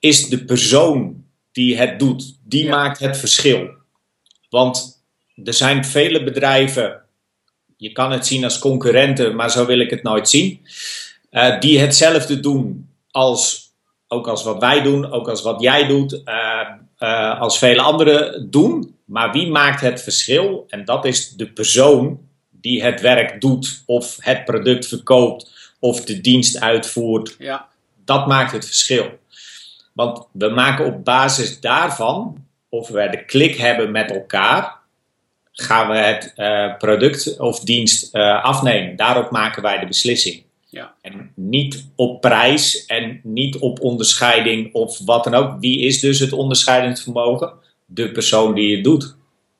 is 0.01 0.29
de 0.29 0.45
persoon 0.45 1.25
die 1.53 1.77
het 1.79 1.99
doet, 1.99 2.39
die 2.45 2.65
Ja. 2.65 2.71
maakt 2.71 2.99
het 2.99 3.17
verschil. 3.17 3.69
Want 4.51 4.96
er 5.45 5.55
zijn 5.55 5.85
vele 5.85 6.25
bedrijven, 6.25 7.01
je 7.77 7.93
kan 7.93 8.13
het 8.13 8.27
zien 8.27 8.45
als 8.45 8.59
concurrenten, 8.59 9.37
maar 9.37 9.51
zo 9.51 9.67
wil 9.67 9.79
ik 9.79 9.91
het 9.91 10.03
nooit 10.03 10.29
zien, 10.29 10.67
eh, 11.31 11.61
die 11.61 11.79
hetzelfde 11.79 12.41
doen 12.41 12.89
als, 13.11 13.73
ook 14.09 14.29
als 14.29 14.43
wat 14.43 14.59
wij 14.59 14.83
doen, 14.83 15.11
ook 15.11 15.29
als 15.29 15.43
wat 15.43 15.61
jij 15.61 15.87
doet, 15.87 16.23
eh, 16.25 16.61
eh, 16.99 17.41
als 17.41 17.59
vele 17.59 17.83
anderen 17.83 18.51
doen. 18.51 18.95
Maar 19.05 19.33
wie 19.33 19.51
maakt 19.51 19.81
het 19.81 20.03
verschil? 20.03 20.65
En 20.69 20.85
dat 20.85 21.05
is 21.05 21.31
de 21.31 21.53
persoon 21.53 22.21
die 22.51 22.83
het 22.83 23.01
werk 23.01 23.41
doet, 23.41 23.83
of 23.87 24.17
het 24.21 24.45
product 24.45 24.87
verkoopt, 24.87 25.75
of 25.79 26.05
de 26.05 26.21
dienst 26.21 26.61
uitvoert. 26.61 27.37
Ja, 27.39 27.69
Dat 28.05 28.27
maakt 28.27 28.53
het 28.53 28.67
verschil. 28.67 29.19
Want 29.93 30.27
we 30.33 30.49
maken 30.49 30.87
op 30.87 31.05
basis 31.05 31.61
daarvan, 31.61 32.47
of 32.69 32.89
we 32.89 33.09
de 33.11 33.25
klik 33.25 33.57
hebben 33.57 33.91
met 33.91 34.11
elkaar, 34.11 34.76
gaan 35.57 35.89
we 35.89 35.97
het 35.97 36.33
eh, 36.37 36.77
product 36.77 37.39
of 37.39 37.61
dienst 37.61 38.15
eh, 38.15 38.45
afnemen. 38.45 38.97
Daarop 38.97 39.31
maken 39.31 39.63
wij 39.63 39.79
de 39.79 39.87
beslissing. 39.87 40.45
ja. 40.69 40.95
En 41.01 41.33
niet 41.35 41.87
op 41.95 42.21
prijs 42.21 42.87
en 42.87 43.21
niet 43.23 43.57
op 43.59 43.81
onderscheiding 43.81 44.75
of 44.75 44.99
wat 45.05 45.25
dan 45.25 45.35
ook. 45.35 45.61
Wie 45.61 45.81
is 45.81 46.01
dus 46.01 46.19
het 46.19 46.33
onderscheidend 46.33 47.01
vermogen? 47.01 47.53
De 47.87 48.13
persoon 48.13 48.55
die 48.55 48.75
het 48.75 48.85
doet. 48.85 49.17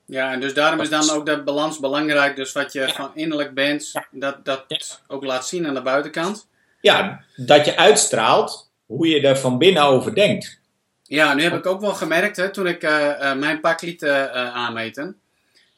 Ja, 0.07 0.33
en 0.33 0.41
dus 0.41 0.55
daarom 0.55 0.81
is 0.81 0.89
dan 0.89 1.11
ook 1.11 1.27
de 1.27 1.43
balans 1.43 1.79
belangrijk. 1.79 2.37
Dus 2.37 2.53
wat 2.53 2.73
je 2.73 2.89
van 2.95 3.11
innerlijk 3.15 3.55
bent, 3.55 3.93
dat 4.11 4.45
dat 4.45 4.65
ook 5.07 5.25
laat 5.25 5.47
zien 5.47 5.67
aan 5.67 5.75
de 5.75 5.83
buitenkant. 5.83 6.49
Ja, 6.81 7.25
dat 7.37 7.65
je 7.65 7.77
uitstraalt 7.77 8.71
hoe 8.87 9.09
je 9.09 9.21
er 9.21 9.39
van 9.39 9.59
binnen 9.59 9.83
over 9.83 10.15
denkt. 10.15 10.61
Ja, 11.03 11.35
nu 11.35 11.43
heb 11.43 11.55
ik 11.55 11.67
ook 11.67 11.81
wel 11.81 11.95
gemerkt, 11.95 12.37
hè, 12.37 12.51
toen 12.51 12.67
ik 12.67 12.83
eh, 12.83 13.35
mijn 13.35 13.61
pak 13.61 13.81
liet 13.81 14.05
aanmeten. 14.33 15.21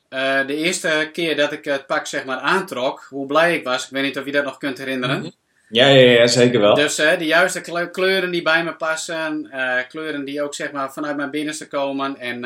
Eh, 0.09 0.47
de 0.47 0.55
eerste 0.57 1.09
keer 1.13 1.37
dat 1.37 1.53
ik 1.53 1.65
het 1.65 1.87
pak 1.87 2.07
zeg 2.07 2.25
maar 2.25 2.39
aantrok, 2.39 3.07
hoe 3.11 3.27
blij 3.27 3.55
ik 3.57 3.65
was. 3.65 3.85
Ik 3.85 3.91
weet 3.91 4.03
niet 4.03 4.19
of 4.19 4.25
je 4.25 4.33
dat 4.33 4.45
nog 4.45 4.59
kunt 4.59 4.79
herinneren. 4.79 5.19
Mhm. 5.19 5.31
Ja, 5.71 5.87
ja, 5.87 6.11
ja 6.11 6.27
zeker 6.27 6.61
wel. 6.61 6.75
Dus 6.75 6.99
eh, 6.99 7.19
de 7.19 7.27
juiste 7.27 7.61
kle- 7.61 7.91
kleuren 7.91 8.31
die 8.31 8.43
bij 8.43 8.65
me 8.65 8.75
passen, 8.75 9.51
eh, 9.51 9.89
kleuren 9.89 10.25
die 10.25 10.43
ook 10.43 10.55
zeg 10.55 10.73
maar 10.73 10.93
vanuit 10.93 11.17
mijn 11.17 11.31
binnenste 11.31 11.69
komen. 11.69 12.19
En, 12.19 12.41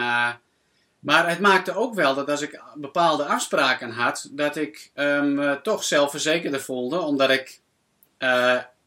maar 0.98 1.28
het 1.28 1.38
maakte 1.38 1.76
ook 1.76 1.94
wel 1.94 2.14
dat 2.14 2.30
als 2.30 2.40
ik 2.40 2.62
bepaalde 2.74 3.24
afspraken 3.24 3.90
had, 3.90 4.28
dat 4.32 4.56
ik 4.56 4.90
me 4.94 5.58
toch 5.62 5.84
zelfverzekerder 5.84 6.60
voelde, 6.60 7.00
omdat 7.00 7.30
ik 7.30 7.60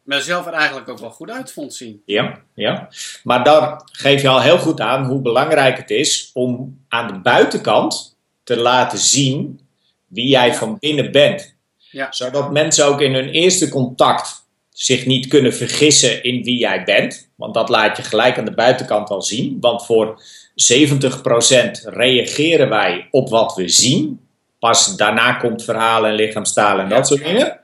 mezelf 0.04 0.46
er 0.48 0.54
eigenlijk 0.54 0.90
ook 0.90 1.00
wel 1.00 1.10
goed 1.10 1.32
uit 1.32 1.52
vond 1.52 1.74
zien. 1.74 2.02
Ja, 2.06 2.40
ja. 2.54 2.88
Maar 3.24 3.44
daar 3.44 3.82
geef 3.92 4.22
je 4.22 4.28
al 4.28 4.42
heel 4.42 4.58
goed 4.58 4.80
aan 4.82 5.06
hoe 5.06 5.22
belangrijk 5.22 5.78
het 5.78 5.90
is 5.90 6.30
om 6.34 6.80
aan 6.90 7.08
de 7.14 7.20
buitenkant 7.20 8.15
te 8.46 8.58
laten 8.58 8.98
zien 8.98 9.60
wie 10.08 10.28
jij 10.28 10.54
van 10.54 10.78
binnen 10.80 11.12
bent. 11.12 11.56
Ja. 11.92 12.12
Zodat 12.12 12.52
mensen 12.52 12.86
ook 12.86 13.02
in 13.02 13.14
hun 13.14 13.30
eerste 13.30 13.70
contact 13.70 14.46
zich 14.70 15.06
niet 15.06 15.28
kunnen 15.28 15.54
vergissen 15.54 16.24
in 16.24 16.44
wie 16.44 16.58
jij 16.58 16.84
bent. 16.84 17.30
Want 17.36 17.54
dat 17.54 17.70
laat 17.70 17.98
je 17.98 18.04
gelijk 18.04 18.38
aan 18.38 18.46
de 18.46 18.54
buitenkant 18.54 19.10
al 19.10 19.22
zien. 19.22 19.58
Want 19.60 19.86
voor 19.86 20.22
70% 20.74 21.84
reageren 21.84 22.70
wij 22.70 23.08
op 23.12 23.30
wat 23.30 23.56
we 23.56 23.70
zien. 23.70 24.20
Pas 24.60 24.96
daarna 24.96 25.34
komt 25.34 25.64
verhalen 25.64 26.10
en 26.10 26.16
lichaamstaal 26.16 26.80
en 26.80 26.90
dat 26.90 27.08
soort 27.08 27.24
dingen. 27.24 27.60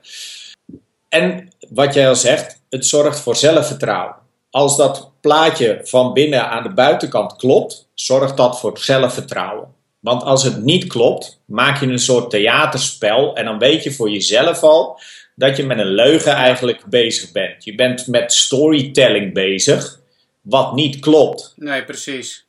En 1.08 1.48
wat 1.68 1.94
jij 1.94 2.08
al 2.08 2.16
zegt, 2.16 2.62
het 2.70 2.86
zorgt 2.86 3.20
voor 3.20 3.36
zelfvertrouwen. 3.36 4.16
Als 4.50 4.76
dat 4.76 5.10
plaatje 5.20 5.80
van 5.82 6.12
binnen 6.12 6.48
aan 6.48 6.62
de 6.62 6.74
buitenkant 6.74 7.36
klopt, 7.36 7.88
zorgt 7.94 8.36
dat 8.36 8.60
voor 8.60 8.78
zelfvertrouwen. 8.78 9.68
Want 10.02 10.22
als 10.22 10.42
het 10.42 10.62
niet 10.62 10.86
klopt, 10.86 11.40
maak 11.44 11.80
je 11.80 11.86
een 11.86 11.98
soort 11.98 12.30
theaterspel 12.30 13.36
en 13.36 13.44
dan 13.44 13.58
weet 13.58 13.82
je 13.82 13.92
voor 13.92 14.10
jezelf 14.10 14.62
al 14.62 15.00
dat 15.34 15.56
je 15.56 15.66
met 15.66 15.78
een 15.78 15.94
leugen 15.94 16.32
eigenlijk 16.32 16.84
bezig 16.86 17.32
bent. 17.32 17.64
Je 17.64 17.74
bent 17.74 18.06
met 18.06 18.32
storytelling 18.32 19.34
bezig, 19.34 20.00
wat 20.40 20.74
niet 20.74 20.98
klopt. 20.98 21.52
Nee, 21.56 21.84
precies. 21.84 22.46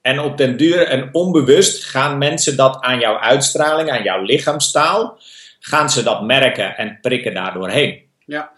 En 0.00 0.20
op 0.20 0.36
den 0.36 0.56
duur 0.56 0.86
en 0.86 1.08
onbewust 1.12 1.84
gaan 1.84 2.18
mensen 2.18 2.56
dat 2.56 2.80
aan 2.80 2.98
jouw 2.98 3.18
uitstraling, 3.18 3.90
aan 3.90 4.02
jouw 4.02 4.22
lichaamstaal, 4.22 5.18
gaan 5.60 5.90
ze 5.90 6.02
dat 6.02 6.22
merken 6.22 6.76
en 6.76 6.98
prikken 7.00 7.34
daardoor 7.34 7.68
heen. 7.68 8.02
Ja, 8.24 8.50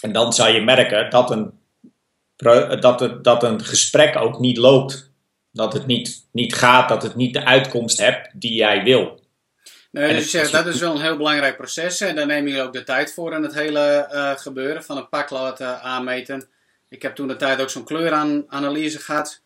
En 0.00 0.12
dan 0.12 0.32
zal 0.32 0.48
je 0.48 0.60
merken 0.60 1.10
dat 1.10 1.30
een, 1.30 1.52
dat 2.80 3.00
het, 3.00 3.24
dat 3.24 3.42
een 3.42 3.64
gesprek 3.64 4.16
ook 4.16 4.38
niet 4.38 4.56
loopt. 4.56 5.07
Dat 5.58 5.72
het 5.72 5.86
niet, 5.86 6.26
niet 6.32 6.54
gaat, 6.54 6.88
dat 6.88 7.02
het 7.02 7.14
niet 7.14 7.34
de 7.34 7.44
uitkomst 7.44 7.98
hebt 7.98 8.30
die 8.32 8.54
jij 8.54 8.82
wil. 8.82 9.20
nee, 9.90 10.08
En 10.08 10.16
dus 10.16 10.50
dat 10.50 10.66
is 10.66 10.80
wel 10.80 10.94
een 10.94 11.00
heel 11.00 11.16
belangrijk 11.16 11.56
proces. 11.56 12.00
En 12.00 12.14
daar 12.14 12.26
nemen 12.26 12.50
jullie 12.50 12.66
ook 12.66 12.72
de 12.72 12.82
tijd 12.82 13.12
voor 13.12 13.32
in 13.32 13.42
het 13.42 13.54
hele 13.54 13.80
eh, 13.80 14.36
gebeuren 14.36 14.84
van 14.84 14.96
een 14.96 15.08
pak 15.08 15.30
laten 15.30 15.82
aanmeten. 15.82 16.48
Ik 16.88 17.02
heb 17.02 17.14
toen 17.14 17.28
de 17.28 17.36
tijd 17.36 17.60
ook 17.60 17.70
zo'n 17.70 17.84
kleuranalyse 17.84 18.98
gehad. 18.98 19.42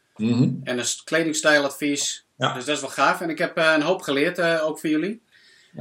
En 0.64 0.78
een 0.78 0.84
kledingstijladvies. 1.04 2.26
Ja. 2.36 2.54
Dus 2.54 2.64
dat 2.64 2.74
is 2.74 2.80
wel 2.80 2.90
gaaf. 2.90 3.20
En 3.20 3.30
ik 3.30 3.38
heb 3.38 3.56
eh, 3.56 3.72
een 3.74 3.82
hoop 3.82 4.02
geleerd, 4.02 4.38
eh, 4.38 4.66
ook 4.66 4.78
van 4.78 4.90
jullie. 4.90 5.22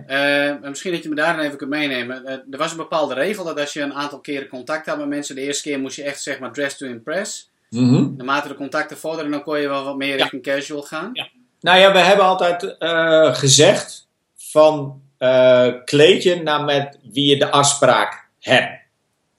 En 0.06 0.60
misschien 0.62 0.92
dat 0.92 1.04
je 1.04 1.10
me 1.10 1.16
daarin 1.16 1.46
even 1.46 1.58
kunt 1.58 1.70
meenemen. 1.70 2.26
Er 2.26 2.58
was 2.58 2.72
een 2.72 2.78
bepaalde 2.78 3.14
regel 3.14 3.44
dat 3.44 3.60
als 3.60 3.74
je 3.74 3.82
een 3.82 3.94
aantal 3.94 4.20
keren 4.20 4.48
contact 4.48 4.86
had 4.86 4.98
met 4.98 5.08
mensen, 5.08 5.36
de 5.36 5.42
eerste 5.42 5.64
keer 5.64 5.80
moest 5.80 5.96
je 5.96 6.04
echt 6.04 6.22
zeg 6.22 6.40
maar 6.40 6.52
dress 6.52 6.78
to 6.78 6.86
impress. 6.86 7.51
Naarmate 7.80 8.48
de 8.48 8.56
contacten 8.56 8.98
vorderen, 8.98 9.32
dan 9.32 9.44
kon 9.44 9.60
je 9.60 9.68
wel 9.68 9.84
wat 9.84 9.96
meer 9.98 10.10
Ja. 10.10 10.16
richting 10.16 10.44
casual 10.44 10.82
gaan. 10.82 11.10
Ja. 11.14 11.28
Nou 11.60 11.80
ja, 11.80 11.92
we 11.92 12.00
hebben 12.00 12.26
altijd 12.26 12.78
eh, 12.78 13.36
gezegd 13.36 14.08
van 14.38 15.02
eh, 15.18 15.68
kleed 15.86 16.24
je 16.24 16.42
naar 16.44 16.64
met 16.64 17.00
wie 17.12 17.30
je 17.30 17.38
de 17.38 17.52
afspraak 17.52 18.28
hebt. 18.40 18.80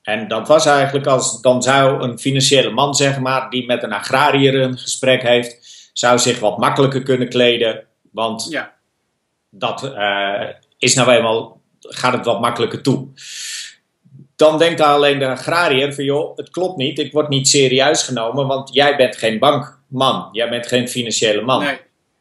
En 0.03 0.29
dat 0.29 0.49
was 0.49 0.67
eigenlijk 0.67 1.07
als, 1.07 1.41
dan 1.41 1.63
zou 1.63 2.03
een 2.03 2.19
financiële 2.19 2.71
man, 2.71 2.95
zeg 2.95 3.19
maar, 3.19 3.51
die 3.51 3.67
met 3.67 3.83
een 3.83 3.93
agrariër 3.93 4.55
een 4.55 4.79
gesprek 4.79 5.23
heeft, 5.23 5.91
zou 5.93 6.19
zich 6.19 6.39
wat 6.39 6.59
makkelijker 6.59 7.03
kunnen 7.03 7.29
kleden. 7.29 7.85
Want 8.11 8.47
Ja, 8.51 8.75
dat 9.51 9.95
eh, 9.95 10.49
is 10.79 10.95
nou 10.95 11.11
eenmaal, 11.11 11.61
gaat 11.81 12.13
het 12.13 12.25
wat 12.25 12.41
makkelijker 12.41 12.83
toe. 12.83 13.09
Dan 14.43 14.59
denkt 14.59 14.81
alleen 14.81 15.19
de 15.19 15.27
agrariër 15.27 15.95
van 15.95 16.05
joh, 16.05 16.37
het 16.37 16.51
klopt 16.51 16.77
niet, 16.77 16.99
ik 16.99 17.13
word 17.13 17.29
niet 17.29 17.49
serieus 17.49 18.03
genomen, 18.03 18.47
want 18.47 18.75
jij 18.75 18.97
bent 18.97 19.17
geen 19.17 19.39
bankman, 19.39 20.29
jij 20.33 20.49
bent 20.49 20.67
geen 20.67 20.89
financiële 20.89 21.41
man. 21.43 21.63
nee. 21.63 21.81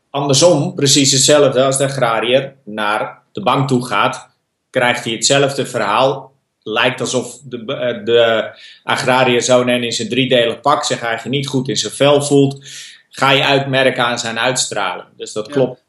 Andersom, 0.10 0.76
precies 0.76 1.12
hetzelfde 1.12 1.64
als 1.64 1.78
de 1.78 1.84
agrariër 1.84 2.56
naar 2.66 3.22
de 3.32 3.42
bank 3.42 3.68
toe 3.68 3.86
gaat, 3.86 4.30
krijgt 4.70 5.04
hij 5.04 5.14
hetzelfde 5.14 5.66
verhaal. 5.66 6.34
Lijkt 6.64 7.00
alsof 7.02 7.40
de, 7.44 7.58
eh, 7.66 8.06
de 8.06 8.50
agrariër 8.84 9.42
zo 9.42 9.62
in 9.62 9.92
zijn 9.92 10.10
driedelig 10.10 10.62
pak 10.62 10.84
zich 10.84 11.02
eigenlijk 11.04 11.36
niet 11.36 11.48
goed 11.48 11.68
in 11.68 11.78
zijn 11.78 11.94
vel 11.94 12.22
voelt. 12.22 12.66
Ga 13.10 13.32
je 13.32 13.44
uitmerken 13.44 14.06
aan 14.06 14.20
zijn 14.20 14.40
uitstraling. 14.40 15.08
Dus 15.18 15.34
dat 15.34 15.48
Ja. 15.48 15.54
klopt. 15.54 15.84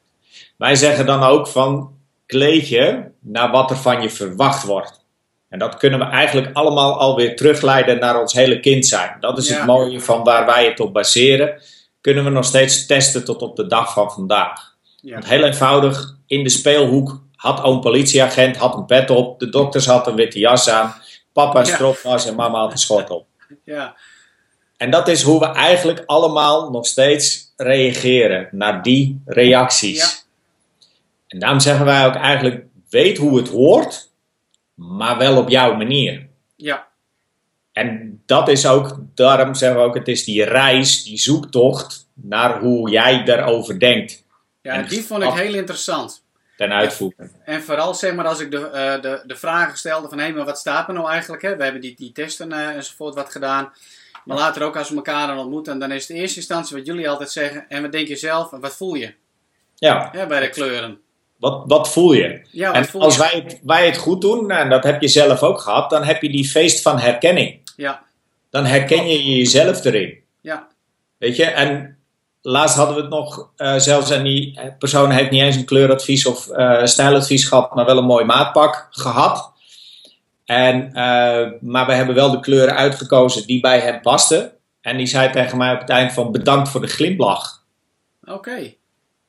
Wij 0.57 0.75
zeggen 0.75 1.07
dan 1.07 1.23
ook 1.23 1.47
van 1.49 1.91
kleed 2.27 2.69
je 2.69 3.05
naar 3.21 3.51
wat 3.51 3.71
er 3.71 3.77
van 3.77 4.03
je 4.03 4.11
verwacht 4.11 4.65
wordt. 4.65 5.02
En 5.53 5.59
dat 5.59 5.77
kunnen 5.77 5.99
we 5.99 6.05
eigenlijk 6.05 6.51
allemaal 6.57 6.99
alweer 6.99 7.37
terugleiden 7.37 7.99
naar 7.99 8.21
ons 8.21 8.33
hele 8.33 8.61
kind 8.61 8.87
zijn. 8.87 9.17
Dat 9.21 9.39
is 9.39 9.49
Ja. 9.49 9.57
het 9.57 9.67
mooie 9.67 10.01
van 10.01 10.25
waar 10.25 10.47
wij 10.47 10.65
het 10.67 10.81
op 10.81 10.93
baseren. 10.93 11.63
Kunnen 12.01 12.25
we 12.25 12.31
nog 12.31 12.45
steeds 12.45 12.87
testen 12.87 13.25
tot 13.25 13.43
op 13.43 13.57
de 13.57 13.67
dag 13.67 13.93
van 13.93 14.11
vandaag. 14.11 14.75
Ja. 15.01 15.13
Want 15.13 15.29
heel 15.29 15.43
eenvoudig, 15.45 16.17
in 16.27 16.43
de 16.45 16.49
speelhoek 16.51 17.21
had 17.37 17.63
oom 17.63 17.81
politieagent 17.81 18.57
had 18.57 18.75
een 18.75 18.85
pet 18.87 19.11
op. 19.11 19.39
De 19.41 19.49
dokters 19.49 19.87
had 19.87 20.07
een 20.07 20.15
witte 20.15 20.39
jas 20.39 20.69
aan. 20.69 20.95
Papa 21.33 21.61
een 21.61 21.67
stropdas 21.67 22.27
en 22.27 22.35
mama 22.35 22.59
had 22.59 22.73
een 22.73 22.79
schort 22.79 23.11
op. 23.11 23.27
ja, 23.65 23.97
En 24.77 24.91
dat 24.91 25.09
is 25.09 25.23
hoe 25.23 25.39
we 25.41 25.47
eigenlijk 25.47 26.03
allemaal 26.07 26.71
nog 26.71 26.87
steeds 26.87 27.53
reageren 27.57 28.49
naar 28.51 28.83
die 28.83 29.23
reacties. 29.27 29.99
Ja. 29.99 30.09
En 31.29 31.39
daarom 31.39 31.61
zeggen 31.61 31.85
wij 31.85 32.07
ook 32.07 32.15
eigenlijk, 32.15 32.65
weet 32.91 33.19
hoe 33.19 33.37
het 33.39 33.49
hoort, 33.49 34.11
maar 34.75 35.19
wel 35.19 35.37
op 35.39 35.49
jouw 35.49 35.77
manier. 35.77 36.29
ja, 36.57 36.89
En 37.73 38.23
dat 38.27 38.49
is 38.49 38.67
ook, 38.67 38.99
daarom 39.15 39.55
zeggen 39.55 39.81
we 39.81 39.87
ook, 39.87 39.95
het 39.95 40.09
is 40.09 40.25
die 40.25 40.45
reis, 40.45 41.05
die 41.05 41.19
zoektocht 41.19 42.09
naar 42.15 42.61
hoe 42.61 42.91
jij 42.91 43.25
daarover 43.25 43.79
denkt 43.79 44.23
ja. 44.63 44.73
En 44.73 44.89
die 44.89 45.05
vond 45.05 45.23
ik 45.23 45.31
heel 45.31 45.55
interessant. 45.55 46.25
ten 46.57 46.73
uitvoering. 46.73 47.31
En 47.45 47.63
vooral 47.63 47.95
zeg 47.95 48.15
maar 48.15 48.27
als 48.27 48.41
ik 48.41 48.51
de, 48.51 48.67
eh, 48.67 49.01
de, 49.03 49.23
de 49.27 49.37
vragen 49.37 49.79
stelde 49.79 50.09
van 50.09 50.19
hé, 50.19 50.33
maar 50.33 50.45
wat 50.45 50.59
staat 50.59 50.89
er 50.89 50.95
nou 50.95 51.11
eigenlijk? 51.11 51.43
Hè? 51.43 51.57
We 51.57 51.63
hebben 51.63 51.81
die, 51.81 51.95
die 51.97 52.13
testen 52.13 52.53
eh, 52.53 52.69
enzovoort 52.69 53.15
wat 53.15 53.31
gedaan. 53.31 53.73
Maar 54.25 54.37
later 54.37 54.63
ook 54.63 54.77
als 54.77 54.89
we 54.89 54.97
elkaar 54.97 55.27
dan 55.27 55.39
ontmoeten, 55.39 55.79
dan 55.79 55.93
is 55.93 56.07
de 56.07 56.15
eerste 56.15 56.37
instantie 56.37 56.77
wat 56.77 56.87
jullie 56.87 57.09
altijd 57.09 57.31
zeggen. 57.31 57.69
En 57.69 57.83
wat 57.83 57.93
denk 57.93 58.09
je 58.09 58.17
zelf 58.17 58.53
en 58.53 58.61
wat 58.61 58.77
voel 58.77 58.95
je 58.95 59.15
Ja, 59.75 60.09
hè, 60.13 60.27
bij 60.27 60.41
de 60.41 60.49
kleuren? 60.49 61.01
Wat, 61.43 61.63
wat 61.67 61.89
voel 61.89 62.13
je? 62.13 62.41
Ja, 62.51 62.73
en 62.73 62.85
voel 62.85 63.03
als 63.03 63.15
je? 63.15 63.21
wij 63.21 63.43
het, 63.45 63.61
wij 63.63 63.87
het 63.87 63.97
goed 63.97 64.21
doen, 64.21 64.51
en 64.51 64.71
dat 64.71 64.85
heb 64.85 65.01
je 65.01 65.09
zelf 65.09 65.43
ook 65.43 65.61
gehad, 65.61 65.91
dan 65.91 66.05
heb 66.05 66.23
je 66.23 66.29
die 66.29 66.49
feest 66.49 66.83
van 66.83 66.99
herkenning. 66.99 67.61
Ja, 67.77 68.03
Dan 68.51 68.65
herken 68.65 69.09
je 69.09 69.37
jezelf 69.37 69.85
erin. 69.85 70.19
ja, 70.41 70.69
Weet 71.19 71.37
je, 71.37 71.45
en 71.45 71.99
laatst 72.43 72.77
hadden 72.77 72.95
we 72.97 73.01
het 73.01 73.11
nog, 73.11 73.51
eh, 73.57 73.75
zelfs 73.77 74.11
en 74.11 74.23
die 74.23 74.59
persoon 74.79 75.11
heeft 75.11 75.31
niet 75.31 75.43
eens 75.43 75.57
een 75.57 75.65
kleuradvies 75.65 76.27
of 76.27 76.49
eh, 76.49 76.85
stijladvies 76.85 77.45
gehad, 77.45 77.75
maar 77.75 77.85
wel 77.85 77.99
een 77.99 78.05
mooi 78.05 78.25
maatpak 78.25 78.87
gehad. 78.91 79.53
En, 80.45 80.87
eh, 80.95 81.51
maar 81.61 81.87
we 81.87 81.93
hebben 81.93 82.15
wel 82.15 82.31
de 82.31 82.41
kleuren 82.41 82.77
uitgekozen 82.77 83.47
die 83.47 83.61
bij 83.61 83.81
hem 83.81 84.01
pasten. 84.01 84.53
En 84.81 84.97
die 84.97 85.07
zei 85.07 85.31
tegen 85.31 85.59
mij 85.59 85.73
op 85.73 85.81
het 85.81 85.91
eind 85.91 86.13
van 86.13 86.33
bedankt 86.33 86.69
voor 86.69 86.81
de 86.81 86.87
glimlach. 86.87 87.65
oké. 88.25 88.75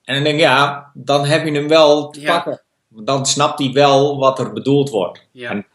En 0.03 0.13
dan 0.15 0.23
denk 0.23 0.35
ik, 0.35 0.41
ja, 0.41 0.91
dan 0.93 1.25
heb 1.25 1.45
je 1.45 1.51
hem 1.51 1.67
wel 1.67 2.09
te 2.09 2.21
Ja. 2.21 2.33
pakken. 2.33 2.61
Dan 2.89 3.25
snapt 3.25 3.59
hij 3.59 3.71
wel 3.71 4.17
wat 4.19 4.39
er 4.39 4.53
bedoeld 4.53 4.89
wordt. 4.89 5.27
Ja, 5.31 5.49
En 5.49 5.65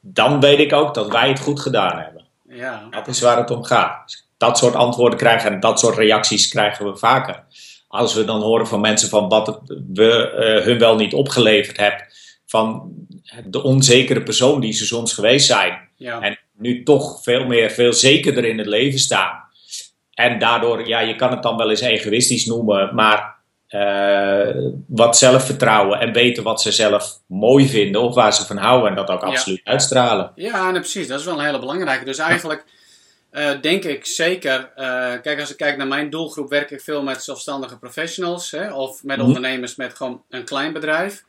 dan 0.00 0.40
weet 0.40 0.58
ik 0.58 0.72
ook 0.72 0.94
dat 0.94 1.08
wij 1.12 1.28
het 1.28 1.40
goed 1.40 1.60
gedaan 1.60 1.98
hebben. 1.98 2.24
ja, 2.48 2.86
Dat 2.90 3.06
is 3.06 3.20
waar 3.20 3.36
het 3.36 3.50
om 3.50 3.64
gaat. 3.64 4.24
Dat 4.36 4.58
soort 4.58 4.74
antwoorden 4.74 5.18
krijgen 5.18 5.52
en 5.52 5.60
dat 5.60 5.78
soort 5.80 5.96
reacties 5.96 6.48
krijgen 6.48 6.86
we 6.90 6.96
vaker. 6.96 7.44
Als 7.88 8.14
we 8.14 8.24
dan 8.24 8.40
horen 8.42 8.66
van 8.66 8.80
mensen 8.80 9.08
van 9.08 9.28
wat 9.28 9.60
we 9.92 10.30
eh, 10.30 10.64
hun 10.64 10.78
wel 10.78 10.96
niet 10.96 11.14
opgeleverd 11.14 11.76
hebben. 11.76 12.06
Van 12.46 12.92
de 13.44 13.62
onzekere 13.62 14.22
persoon 14.22 14.60
die 14.60 14.72
ze 14.72 14.86
soms 14.86 15.12
geweest 15.14 15.46
zijn. 15.46 15.88
ja. 15.96 16.20
En 16.20 16.38
nu 16.58 16.82
toch 16.82 17.22
veel 17.22 17.46
meer, 17.46 17.70
veel 17.70 17.92
zekerder 17.92 18.44
in 18.44 18.58
het 18.58 18.66
leven 18.66 18.98
staan. 18.98 19.44
En 20.14 20.38
daardoor, 20.38 20.88
ja, 20.88 21.00
je 21.00 21.16
kan 21.16 21.30
het 21.30 21.42
dan 21.42 21.56
wel 21.56 21.70
eens 21.70 21.80
egoïstisch 21.80 22.46
noemen, 22.46 22.94
maar 22.94 23.35
eh, 23.68 24.48
wat 24.86 25.16
zelfvertrouwen 25.18 26.00
en 26.00 26.12
weten 26.12 26.42
wat 26.42 26.60
ze 26.62 26.72
zelf 26.72 27.18
mooi 27.26 27.68
vinden 27.68 28.00
of 28.02 28.14
waar 28.14 28.32
ze 28.32 28.46
van 28.46 28.56
houden 28.56 28.88
en 28.90 28.94
dat 28.96 29.08
ook 29.08 29.20
Ja. 29.20 29.26
absoluut 29.26 29.60
uitstralen. 29.64 30.32
Ja, 30.34 30.70
nee, 30.70 30.80
precies. 30.80 31.06
Dat 31.08 31.18
is 31.20 31.24
wel 31.24 31.38
een 31.38 31.44
hele 31.44 31.58
belangrijke. 31.58 32.04
Dus 32.04 32.18
eigenlijk 32.18 32.64
eh, 33.30 33.50
denk 33.60 33.84
ik 33.84 34.06
zeker... 34.06 34.70
eh, 34.76 34.86
kijk, 35.22 35.40
als 35.40 35.50
ik 35.50 35.56
kijk 35.56 35.76
naar 35.76 35.86
mijn 35.86 36.10
doelgroep... 36.10 36.50
werk 36.50 36.70
ik 36.70 36.80
veel 36.80 37.02
met 37.02 37.22
zelfstandige 37.24 37.78
professionals. 37.78 38.50
Hè, 38.50 38.72
of 38.72 39.02
met 39.04 39.16
Mhm. 39.16 39.26
ondernemers 39.26 39.76
met 39.76 39.94
gewoon 39.96 40.22
een 40.30 40.44
klein 40.44 40.72
bedrijf. 40.72 41.24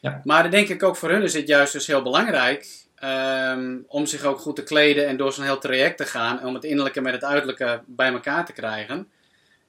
Ja. 0.00 0.20
Maar 0.24 0.42
dan 0.42 0.50
denk 0.50 0.68
ik 0.68 0.82
ook 0.82 0.96
voor 0.96 1.10
hun 1.10 1.22
is 1.22 1.34
het 1.34 1.48
juist 1.48 1.72
dus 1.72 1.86
heel 1.86 2.02
belangrijk... 2.02 2.66
ehm, 2.94 3.76
om 3.86 4.06
zich 4.06 4.22
ook 4.24 4.38
goed 4.40 4.56
te 4.56 4.62
kleden 4.62 5.06
en 5.06 5.16
door 5.16 5.32
zo'n 5.32 5.44
heel 5.44 5.58
traject 5.58 5.96
te 5.96 6.04
gaan... 6.06 6.44
om 6.44 6.54
het 6.54 6.64
innerlijke 6.64 7.00
met 7.00 7.12
het 7.12 7.24
uiterlijke 7.24 7.80
bij 7.86 8.12
elkaar 8.12 8.44
te 8.46 8.52
krijgen. 8.52 9.08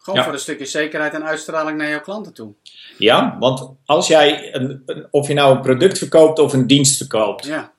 Gewoon 0.06 0.20
Ja. 0.20 0.26
voor 0.26 0.36
een 0.36 0.40
stukje 0.44 0.66
zekerheid 0.66 1.14
en 1.14 1.24
uitstraling 1.24 1.78
naar 1.78 1.90
jouw 1.90 2.02
klanten 2.02 2.34
toe. 2.34 2.54
Ja, 2.98 3.36
want 3.40 3.70
als 3.86 4.08
jij, 4.08 4.56
een, 4.56 4.84
een- 4.86 5.08
of 5.12 5.28
je 5.28 5.34
nou 5.34 5.56
een 5.56 5.62
product 5.62 5.98
verkoopt 5.98 6.40
of 6.40 6.54
een 6.54 6.68
dienst 6.68 6.98
verkoopt, 6.98 7.46
Ja, 7.46 7.72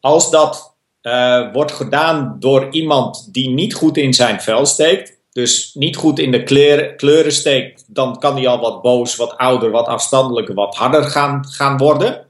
als 0.00 0.30
dat 0.30 0.74
eh, 1.00 1.52
wordt 1.52 1.72
gedaan 1.72 2.36
door 2.38 2.66
iemand 2.70 3.28
die 3.32 3.48
niet 3.48 3.74
goed 3.74 3.96
in 3.96 4.14
zijn 4.14 4.40
vel 4.40 4.66
steekt, 4.66 5.18
dus 5.32 5.74
niet 5.74 5.96
goed 5.96 6.18
in 6.18 6.30
de 6.30 6.42
kleren, 6.42 6.96
kleuren 6.96 7.32
steekt, 7.32 7.84
dan 7.86 8.18
kan 8.18 8.34
die 8.34 8.48
al 8.48 8.60
wat 8.60 8.82
boos, 8.82 9.16
wat 9.16 9.36
ouder, 9.36 9.70
wat 9.70 9.86
afstandelijker, 9.86 10.54
wat 10.54 10.74
harder 10.76 11.02
gaan, 11.04 11.46
gaan 11.48 11.76
worden. 11.76 12.26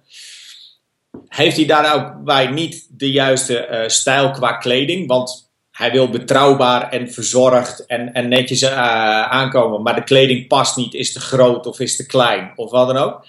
Heeft 1.29 1.57
hij 1.57 1.67
daar 1.67 1.95
ook 1.95 2.25
bij 2.25 2.47
niet 2.47 2.87
de 2.91 3.11
juiste 3.11 3.59
eh, 3.59 3.89
stijl 3.89 4.31
qua 4.31 4.53
kleding? 4.53 5.09
Want 5.09 5.46
hij 5.77 5.93
wil 5.93 6.09
betrouwbaar 6.11 6.91
en 6.91 7.11
verzorgd 7.13 7.87
en, 7.87 8.13
en 8.13 8.29
netjes 8.29 8.63
eh, 8.63 9.23
aankomen, 9.23 9.83
maar 9.83 9.95
de 9.95 10.05
kleding 10.05 10.47
past 10.49 10.77
niet, 10.77 10.95
is 10.95 11.13
te 11.13 11.21
groot 11.21 11.67
of 11.67 11.81
is 11.81 11.97
te 11.97 12.07
klein 12.07 12.53
of 12.57 12.71
wat 12.71 12.87
dan 12.87 12.97
ook. 12.97 13.27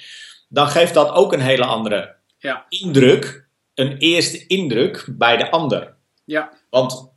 Dan 0.49 0.67
geeft 0.67 0.93
dat 0.93 1.11
ook 1.11 1.33
een 1.33 1.41
hele 1.41 1.65
andere 1.65 2.15
Ja. 2.37 2.65
indruk, 2.69 3.47
een 3.73 3.97
eerste 3.97 4.47
indruk 4.47 5.05
bij 5.17 5.37
de 5.37 5.51
ander. 5.51 5.95
ja, 6.25 6.49
Want 6.69 7.11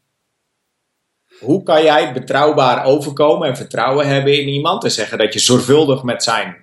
hoe 1.39 1.63
kan 1.63 1.83
jij 1.83 2.13
betrouwbaar 2.13 2.85
overkomen 2.85 3.49
en 3.49 3.57
vertrouwen 3.57 4.07
hebben 4.07 4.41
in 4.41 4.49
iemand 4.49 4.85
en 4.85 4.91
zeggen 4.91 5.19
dat 5.19 5.33
je 5.33 5.39
zorgvuldig 5.39 6.03
met 6.03 6.23
zijn 6.23 6.57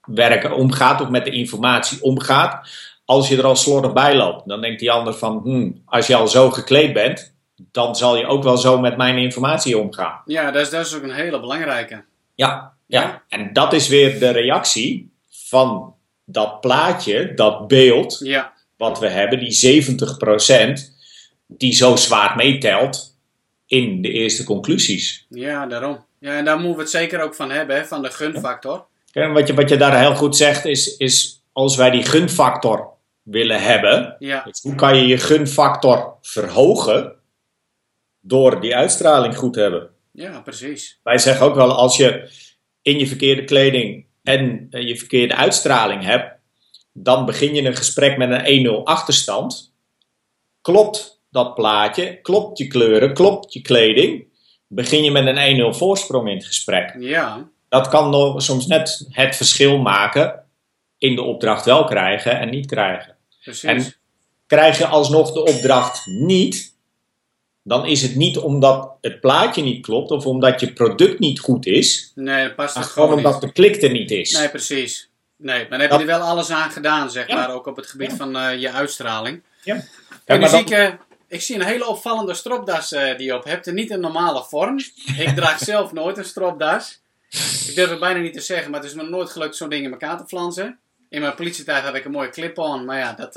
werk 0.00 0.54
omgaat 0.56 1.00
of 1.00 1.08
met 1.08 1.24
de 1.24 1.30
informatie 1.30 2.02
omgaat, 2.02 2.68
als 3.04 3.28
je 3.28 3.36
er 3.36 3.44
al 3.44 3.56
slordig 3.56 3.92
bij 3.92 4.16
loopt? 4.16 4.48
Dan 4.48 4.60
denkt 4.60 4.80
die 4.80 4.90
ander 4.92 5.14
van, 5.14 5.40
hmm, 5.42 5.82
als 5.84 6.06
je 6.06 6.14
al 6.16 6.28
zo 6.28 6.50
gekleed 6.50 6.92
bent, 6.92 7.34
dan 7.56 7.96
zal 7.96 8.16
je 8.16 8.26
ook 8.26 8.42
wel 8.42 8.56
zo 8.56 8.78
met 8.78 8.96
mijn 8.96 9.18
informatie 9.18 9.78
omgaan. 9.78 10.22
ja 10.24 10.50
dat, 10.50 10.62
is, 10.62 10.70
dat 10.70 10.86
is 10.86 10.94
ook 10.94 11.02
een 11.02 11.10
hele 11.10 11.40
belangrijke. 11.40 12.04
Ja, 12.34 12.72
ja. 12.86 13.22
En 13.28 13.52
dat 13.52 13.72
is 13.72 13.88
weer 13.88 14.18
de 14.18 14.30
reactie 14.30 15.12
van 15.30 15.94
dat 16.24 16.60
plaatje, 16.60 17.34
dat 17.34 17.68
beeld, 17.68 18.20
Ja, 18.22 18.52
wat 18.76 18.98
we 18.98 19.08
hebben, 19.08 19.38
die 19.38 19.84
70%, 19.84 20.72
die 21.46 21.72
zo 21.74 21.96
zwaar 21.96 22.36
meetelt 22.36 23.16
in 23.66 24.02
de 24.02 24.10
eerste 24.10 24.44
conclusies. 24.44 25.26
ja, 25.28 25.66
daarom. 25.66 26.04
Ja, 26.18 26.36
en 26.36 26.44
daar 26.44 26.56
moeten 26.56 26.76
we 26.76 26.80
het 26.82 26.90
zeker 26.90 27.20
ook 27.22 27.34
van 27.34 27.50
hebben, 27.50 27.76
hè, 27.76 27.84
van 27.84 28.02
de 28.02 28.10
gunfactor. 28.10 28.86
En 29.12 29.32
wat 29.32 29.46
je, 29.46 29.54
wat 29.54 29.68
je 29.68 29.76
daar 29.76 29.98
heel 29.98 30.14
goed 30.14 30.36
zegt, 30.36 30.64
is, 30.64 30.96
is 30.96 31.42
als 31.52 31.76
wij 31.76 31.90
die 31.90 32.02
gunfactor 32.04 32.88
willen 33.22 33.62
hebben, 33.62 34.16
Ja, 34.18 34.42
dus 34.44 34.60
hoe 34.62 34.74
kan 34.74 34.96
je 34.96 35.06
je 35.06 35.18
gunfactor 35.18 36.14
verhogen 36.22 37.12
door 38.24 38.60
die 38.60 38.76
uitstraling 38.76 39.36
goed 39.36 39.52
te 39.52 39.60
hebben? 39.60 39.90
ja, 40.12 40.40
precies. 40.40 41.00
Wij 41.02 41.18
zeggen 41.18 41.46
ook 41.46 41.54
wel, 41.54 41.72
als 41.72 41.96
je 41.96 42.30
in 42.82 42.98
je 42.98 43.06
verkeerde 43.06 43.44
kleding 43.44 44.06
en 44.22 44.66
eh, 44.70 44.86
je 44.88 44.96
verkeerde 44.98 45.34
uitstraling 45.36 46.04
hebt, 46.04 46.32
dan 46.92 47.26
begin 47.26 47.54
je 47.54 47.62
een 47.64 47.76
gesprek 47.76 48.16
met 48.16 48.30
een 48.46 48.66
1-0 48.80 48.82
achterstand. 48.84 49.74
Klopt 50.60 51.20
dat 51.30 51.54
plaatje, 51.54 52.20
klopt 52.20 52.58
je 52.58 52.66
kleuren, 52.66 53.14
klopt 53.14 53.52
je 53.52 53.60
kleding, 53.62 54.24
begin 54.66 55.04
je 55.04 55.10
met 55.10 55.26
een 55.36 55.72
1-0 55.74 55.76
voorsprong 55.76 56.28
in 56.28 56.36
het 56.36 56.46
gesprek. 56.46 56.96
Ja, 56.98 57.50
Dat 57.68 57.88
kan 57.88 58.40
soms 58.40 58.66
net 58.66 59.06
het 59.08 59.36
verschil 59.36 59.78
maken 59.78 60.44
in 60.98 61.14
de 61.14 61.22
opdracht 61.22 61.64
wel 61.64 61.84
krijgen 61.84 62.38
en 62.40 62.50
niet 62.50 62.66
krijgen. 62.66 63.16
precies. 63.42 63.62
En- 63.62 63.94
Krijg 64.46 64.78
je 64.78 64.86
alsnog 64.86 65.32
de 65.32 65.44
opdracht 65.44 66.06
niet, 66.06 66.71
dan 67.62 67.86
is 67.86 68.02
het 68.02 68.14
niet 68.16 68.38
omdat 68.38 68.92
het 69.00 69.20
plaatje 69.20 69.62
niet 69.62 69.84
klopt 69.86 70.10
of 70.10 70.26
omdat 70.26 70.60
je 70.60 70.72
product 70.72 71.18
niet 71.18 71.40
goed 71.40 71.66
is, 71.66 72.12
nee, 72.14 72.52
past 72.54 72.74
maar 72.74 72.84
het 72.84 72.92
gewoon 72.92 73.08
gewoon 73.08 73.24
omdat 73.24 73.42
niet. 73.42 73.54
de 73.54 73.62
klik 73.62 73.82
er 73.82 73.90
niet 73.90 74.10
is. 74.10 74.32
Nee, 74.38 74.48
precies. 74.48 75.10
Nee, 75.36 75.58
maar 75.68 75.78
dan 75.78 75.80
heb 75.80 75.90
je 75.90 75.98
er 75.98 76.06
wel 76.06 76.20
alles 76.20 76.50
aan 76.50 76.70
gedaan, 76.70 77.10
zeg 77.10 77.26
Ja. 77.28 77.34
maar, 77.34 77.54
ook 77.54 77.66
op 77.66 77.76
het 77.76 77.86
gebied 77.86 78.10
Ja. 78.10 78.16
van 78.16 78.36
eh, 78.36 78.60
je 78.60 78.70
uitstraling. 78.70 79.42
Ja. 79.62 79.74
Maar 80.26 80.38
zie 80.48 80.50
dan- 80.50 80.58
ik, 80.60 80.70
eh, 80.70 80.92
ik 81.28 81.40
zie 81.40 81.54
een 81.54 81.62
hele 81.64 81.86
opvallende 81.86 82.34
stropdas 82.34 82.92
eh, 82.92 83.16
die 83.16 83.26
je 83.26 83.34
op 83.34 83.44
hebt. 83.44 83.66
En 83.66 83.74
niet 83.74 83.90
een 83.90 84.00
normale 84.00 84.44
vorm. 84.48 84.78
Ik 85.18 85.28
draag 85.34 85.58
zelf 85.72 85.92
nooit 85.92 86.18
een 86.18 86.24
stropdas. 86.24 87.00
Ik 87.68 87.74
durf 87.74 87.90
het 87.90 88.00
bijna 88.00 88.20
niet 88.20 88.32
te 88.34 88.40
zeggen, 88.40 88.70
maar 88.70 88.80
het 88.80 88.88
is 88.88 88.94
me 88.96 89.02
nooit 89.02 89.30
gelukt 89.30 89.56
zo'n 89.56 89.68
ding 89.68 89.84
in 89.84 89.90
elkaar 89.90 90.18
te 90.18 90.26
flansen. 90.26 90.78
In 91.08 91.20
mijn 91.20 91.34
politietijd 91.34 91.84
had 91.84 91.94
ik 91.94 92.04
een 92.04 92.10
mooie 92.10 92.30
clip-on, 92.30 92.84
maar 92.84 92.98
ja, 92.98 93.12
dat, 93.12 93.34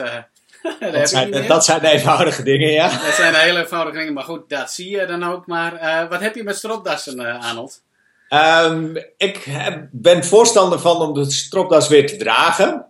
dat 0.91 1.09
zijn, 1.09 1.47
dat 1.47 1.65
de 1.65 1.87
eenvoudige 1.89 2.43
dingen, 2.43 2.71
ja. 2.71 2.87
Dat 2.89 3.13
zijn 3.13 3.33
de 3.33 3.39
hele 3.39 3.59
eenvoudige 3.59 3.97
dingen, 3.97 4.13
maar 4.13 4.23
goed, 4.23 4.49
dat 4.49 4.71
zie 4.71 4.89
je 4.89 5.05
dan 5.05 5.23
ook. 5.23 5.47
Maar 5.47 5.73
eh, 5.75 6.09
wat 6.09 6.19
heb 6.19 6.35
je 6.35 6.43
met 6.43 6.55
stropdassen, 6.57 7.19
eh 7.19 7.47
Arnold? 7.49 7.81
Ehm, 8.29 8.95
ik 9.17 9.37
heb- 9.43 9.87
ben 9.91 10.23
voorstander 10.25 10.79
van 10.79 10.97
om 10.97 11.13
de 11.13 11.31
stropdas 11.31 11.87
weer 11.87 12.07
te 12.07 12.15
dragen. 12.17 12.85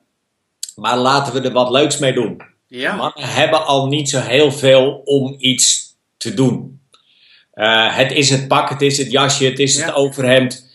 Maar 0.76 0.98
laten 0.98 1.34
we 1.34 1.42
er 1.42 1.52
wat 1.52 1.70
leuks 1.70 1.98
mee 1.98 2.14
doen. 2.14 2.42
Ja, 2.68 2.96
Mannen 2.96 3.30
hebben 3.30 3.66
al 3.66 3.88
niet 3.88 4.10
zo 4.10 4.20
heel 4.20 4.52
veel 4.52 5.02
om 5.06 5.36
iets 5.38 5.96
te 6.18 6.34
doen. 6.34 6.82
Eh, 7.52 7.96
het 7.96 8.12
is 8.12 8.30
het 8.30 8.48
pak, 8.48 8.70
het 8.70 8.82
is 8.82 8.98
het 8.98 9.12
jasje, 9.12 9.46
het 9.46 9.60
is 9.60 9.78
Ja. 9.78 9.86
het 9.86 9.94
overhemd. 9.96 10.74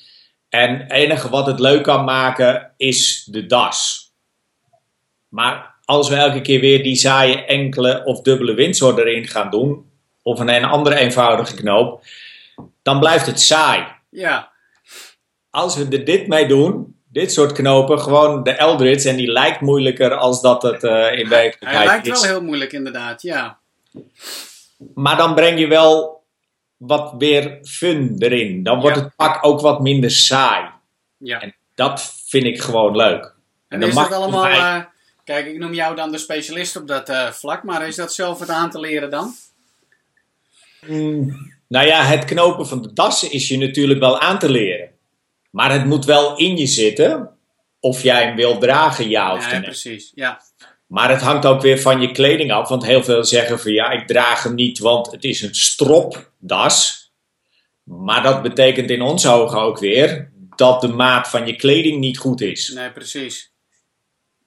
En 0.49 0.79
het 0.79 0.91
enige 0.91 1.29
wat 1.29 1.47
het 1.47 1.61
leuk 1.61 1.83
kan 1.83 2.05
maken 2.05 2.73
is 2.77 3.25
de 3.31 3.47
das. 3.47 4.09
Maar 5.29 5.70
als 5.91 6.09
we 6.09 6.15
elke 6.15 6.41
keer 6.41 6.61
weer 6.61 6.83
die 6.83 6.97
saaie 6.97 7.45
enkele 7.45 8.03
of 8.05 8.21
dubbele 8.23 8.55
windsor 8.55 8.99
erin 8.99 9.27
gaan 9.27 9.51
doen, 9.51 9.91
of 10.23 10.39
een, 10.39 10.65
andere 10.65 10.97
eenvoudige 10.97 11.55
knoop, 11.55 12.05
dan 12.83 12.99
blijft 13.01 13.27
het 13.27 13.41
saai. 13.41 13.87
ja, 14.11 14.51
Als 15.51 15.77
we 15.77 15.87
er 15.91 16.05
dit 16.05 16.27
mee 16.27 16.47
doen, 16.47 16.97
dit 17.09 17.33
soort 17.33 17.53
knopen, 17.53 18.01
gewoon 18.01 18.43
de 18.43 18.51
Eldritch, 18.51 19.05
en 19.05 19.17
die 19.17 19.33
lijkt 19.33 19.61
moeilijker 19.61 20.15
als 20.15 20.41
dat 20.41 20.63
het 20.63 20.85
eh, 20.85 20.91
in 20.93 20.97
hij 20.97 21.29
werkelijkheid 21.29 21.87
lijkt 21.87 22.07
is. 22.07 22.13
wel 22.21 22.31
heel 22.31 22.43
moeilijk 22.43 22.73
inderdaad, 22.73 23.23
ja. 23.23 23.59
Maar 24.95 25.17
dan 25.17 25.35
breng 25.35 25.59
je 25.59 25.67
wel 25.67 26.23
wat 26.77 27.15
weer 27.19 27.59
fun 27.63 28.15
erin. 28.19 28.63
Dan 28.63 28.81
wordt 28.81 28.97
Ja. 28.97 29.03
het 29.03 29.17
pak 29.17 29.45
ook 29.45 29.61
wat 29.61 29.81
minder 29.81 30.11
saai. 30.11 30.65
ja. 31.19 31.41
En 31.41 31.55
dat 31.75 32.15
vind 32.27 32.45
ik 32.45 32.61
gewoon 32.61 32.97
leuk. 32.97 33.35
En 33.69 33.81
dan 33.81 33.89
is 33.89 33.95
mag 33.95 34.09
dat 34.09 34.19
allemaal... 34.19 34.89
kijk, 35.31 35.47
ik 35.47 35.59
noem 35.59 35.75
jou 35.75 35.97
dan 35.97 36.13
de 36.13 36.19
specialist 36.19 36.77
op 36.77 36.87
dat 36.87 37.09
eh, 37.09 37.31
vlak, 37.31 37.63
maar 37.63 37.87
is 37.87 37.97
dat 37.97 38.15
zelf 38.15 38.39
het 38.41 38.49
aan 38.49 38.71
te 38.71 38.81
leren 38.81 39.11
dan? 39.11 39.35
Mm, 40.87 41.53
nou 41.69 41.87
ja, 41.87 42.03
het 42.03 42.25
knopen 42.25 42.67
van 42.67 42.83
de 42.83 42.93
dassen 42.93 43.33
is 43.33 43.49
je 43.49 43.59
natuurlijk 43.59 44.01
wel 44.01 44.21
aan 44.21 44.39
te 44.39 44.51
leren. 44.51 44.91
Maar 45.51 45.73
het 45.73 45.85
moet 45.85 46.05
wel 46.05 46.37
in 46.37 46.57
je 46.57 46.67
zitten. 46.67 47.31
of 47.81 48.03
jij 48.03 48.25
hem 48.25 48.37
wil 48.37 48.59
dragen, 48.59 49.09
ja 49.09 49.35
of 49.35 49.45
Ja, 49.45 49.53
nee. 49.53 49.61
precies. 49.61 50.13
Ja, 50.15 50.43
Maar 50.87 51.11
het 51.11 51.21
hangt 51.21 51.47
ook 51.47 51.61
weer 51.61 51.81
van 51.81 52.01
je 52.01 52.13
kleding 52.13 52.53
af. 52.53 52.69
Want 52.69 52.85
heel 52.85 53.03
veel 53.03 53.25
zeggen 53.25 53.61
van 53.61 53.73
ja, 53.73 53.91
ik 53.91 54.07
draag 54.07 54.43
hem 54.43 54.55
niet, 54.55 54.79
want 54.79 55.11
het 55.11 55.25
is 55.25 55.43
een 55.43 55.55
stropdas. 55.55 57.11
Maar 57.83 58.23
dat 58.23 58.43
betekent 58.43 58.91
in 58.91 59.03
onze 59.03 59.29
ogen 59.29 59.61
ook 59.61 59.79
weer 59.79 60.33
dat 60.57 60.81
de 60.81 60.89
maat 60.89 61.29
van 61.29 61.47
je 61.47 61.57
kleding 61.57 61.99
niet 62.01 62.19
goed 62.19 62.41
is. 62.41 62.69
nee, 62.69 62.91
precies. 62.91 63.53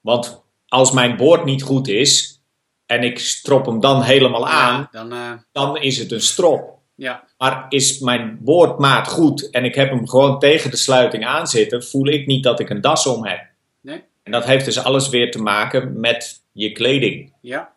Want 0.02 0.43
als 0.74 0.92
mijn 0.92 1.16
boord 1.18 1.46
niet 1.46 1.64
goed 1.64 1.88
is 1.88 2.42
en 2.86 3.04
ik 3.04 3.20
strop 3.20 3.66
hem 3.66 3.80
dan 3.80 4.02
helemaal 4.02 4.48
aan, 4.48 4.80
Ja, 4.92 5.04
dan, 5.04 5.12
eh, 5.14 5.32
dan 5.52 5.78
is 5.78 5.98
het 5.98 6.12
een 6.12 6.22
strop. 6.22 6.80
ja, 6.96 7.24
Maar 7.38 7.66
is 7.70 8.00
mijn 8.00 8.38
boordmaat 8.42 9.08
goed 9.08 9.50
en 9.50 9.66
ik 9.66 9.76
heb 9.76 9.90
hem 9.90 10.08
gewoon 10.10 10.40
tegen 10.40 10.72
de 10.72 10.78
sluiting 10.78 11.26
aanzitten, 11.26 11.84
voel 11.84 12.08
ik 12.08 12.26
niet 12.26 12.44
dat 12.44 12.60
ik 12.60 12.70
een 12.70 12.82
das 12.82 13.06
om 13.08 13.26
heb. 13.26 13.40
nee, 13.82 14.04
En 14.24 14.32
dat 14.32 14.46
heeft 14.46 14.66
dus 14.66 14.84
alles 14.84 15.10
weer 15.10 15.32
te 15.32 15.42
maken 15.42 16.00
met 16.00 16.44
je 16.52 16.72
kleding. 16.72 17.34
ja. 17.42 17.72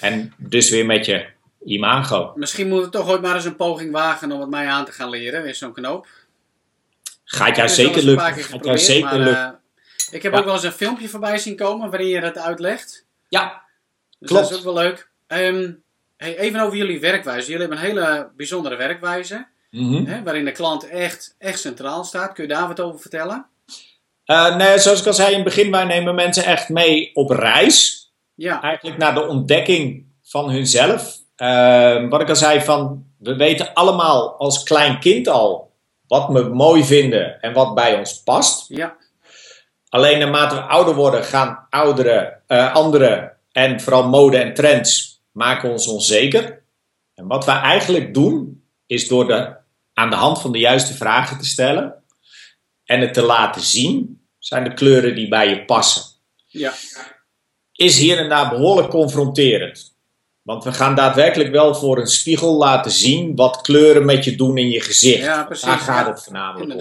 En 0.00 0.32
dus 0.38 0.70
weer 0.70 0.86
met 0.86 1.06
je 1.06 1.26
imago. 1.64 2.32
Misschien 2.36 2.68
moeten 2.68 2.90
we 2.90 2.96
toch 2.96 3.08
ooit 3.08 3.22
maar 3.22 3.34
eens 3.34 3.44
een 3.44 3.56
poging 3.56 3.92
wagen 3.92 4.32
om 4.32 4.40
het 4.40 4.50
mij 4.50 4.66
aan 4.66 4.84
te 4.84 4.92
gaan 4.92 5.08
leren, 5.10 5.42
weer 5.42 5.54
zo'n 5.54 5.72
knoop. 5.72 6.06
Gaat 7.24 7.56
jou 7.56 7.68
zeker 7.68 8.02
lukken. 8.04 8.34
Gaat 8.34 8.64
jou 8.64 8.78
zeker 8.78 9.18
lukken. 9.18 9.58
Ik 10.10 10.22
heb 10.22 10.32
Ja. 10.32 10.38
ook 10.38 10.44
wel 10.44 10.54
eens 10.54 10.62
een 10.62 10.72
filmpje 10.72 11.08
voorbij 11.08 11.38
zien 11.38 11.56
komen 11.56 11.90
waarin 11.90 12.08
je 12.08 12.20
het 12.20 12.38
uitlegt. 12.38 13.06
Ja, 13.28 13.62
Dus 14.18 14.28
Klopt. 14.28 14.42
dat 14.48 14.52
is 14.52 14.58
ook 14.66 14.74
wel 14.74 14.82
leuk. 14.82 15.10
Ehm, 15.26 15.70
hey, 16.16 16.38
even 16.38 16.60
over 16.60 16.76
jullie 16.76 17.00
werkwijze. 17.00 17.50
Jullie 17.50 17.66
hebben 17.66 17.78
een 17.78 17.84
hele 17.84 18.30
bijzondere 18.36 18.76
werkwijze. 18.76 19.46
Mhm. 19.70 20.04
Hè, 20.04 20.22
waarin 20.22 20.44
de 20.44 20.52
klant 20.52 20.88
echt, 20.88 21.34
echt 21.38 21.60
centraal 21.60 22.04
staat. 22.04 22.32
Kun 22.32 22.46
je 22.46 22.54
daar 22.54 22.68
wat 22.68 22.80
over 22.80 23.00
vertellen? 23.00 23.46
Eh, 24.24 24.56
nee, 24.56 24.78
zoals 24.78 25.00
ik 25.00 25.06
al 25.06 25.12
zei 25.12 25.28
in 25.28 25.34
het 25.34 25.44
begin, 25.44 25.70
wij 25.70 25.84
nemen 25.84 26.14
mensen 26.14 26.44
echt 26.44 26.68
mee 26.68 27.10
op 27.14 27.30
reis. 27.30 28.08
Ja, 28.34 28.62
Eigenlijk 28.62 28.98
naar 28.98 29.14
de 29.14 29.26
ontdekking 29.26 30.06
van 30.22 30.50
hunzelf. 30.50 31.16
Eh, 31.36 32.08
wat 32.08 32.20
ik 32.20 32.28
al 32.28 32.36
zei, 32.36 32.60
van, 32.60 33.04
we 33.18 33.36
weten 33.36 33.72
allemaal 33.74 34.36
als 34.38 34.62
klein 34.62 35.00
kind 35.00 35.28
al 35.28 35.72
wat 36.06 36.28
we 36.28 36.42
mooi 36.42 36.84
vinden 36.84 37.40
en 37.40 37.52
wat 37.52 37.74
bij 37.74 37.98
ons 37.98 38.22
past. 38.22 38.68
ja, 38.68 38.96
Alleen 39.94 40.18
naarmate 40.18 40.54
we 40.54 40.60
ouder 40.60 40.94
worden, 40.94 41.24
gaan 41.24 41.66
oudere, 41.70 42.40
eh, 42.46 42.74
anderen 42.74 43.32
en 43.52 43.80
vooral 43.80 44.08
mode 44.08 44.36
en 44.36 44.54
trends 44.54 45.22
maken 45.32 45.70
ons 45.70 45.86
onzeker. 45.86 46.62
En 47.14 47.26
wat 47.26 47.44
wij 47.44 47.56
eigenlijk 47.56 48.14
doen, 48.14 48.64
is 48.86 49.08
door 49.08 49.26
de, 49.26 49.56
aan 49.92 50.10
de 50.10 50.16
hand 50.16 50.40
van 50.40 50.52
de 50.52 50.58
juiste 50.58 50.94
vragen 50.94 51.38
te 51.38 51.44
stellen 51.44 51.94
en 52.84 53.00
het 53.00 53.14
te 53.14 53.22
laten 53.22 53.62
zien, 53.62 54.22
zijn 54.38 54.64
de 54.64 54.74
kleuren 54.74 55.14
die 55.14 55.28
bij 55.28 55.48
je 55.48 55.64
passen. 55.64 56.04
ja, 56.46 56.72
Is 57.72 57.98
hier 57.98 58.18
en 58.18 58.28
daar 58.28 58.48
behoorlijk 58.48 58.88
confronterend. 58.88 59.96
Want 60.42 60.64
we 60.64 60.72
gaan 60.72 60.94
daadwerkelijk 60.94 61.50
wel 61.50 61.74
voor 61.74 61.98
een 61.98 62.06
spiegel 62.06 62.56
laten 62.56 62.90
zien 62.90 63.36
wat 63.36 63.60
kleuren 63.60 64.04
met 64.04 64.24
je 64.24 64.36
doen 64.36 64.58
in 64.58 64.70
je 64.70 64.80
gezicht. 64.80 65.24
Ja, 65.24 65.44
precies, 65.44 65.64
Daar 65.64 65.78
gaat 65.78 66.06
het 66.06 66.22
voornamelijk 66.22 66.72
om. 66.72 66.78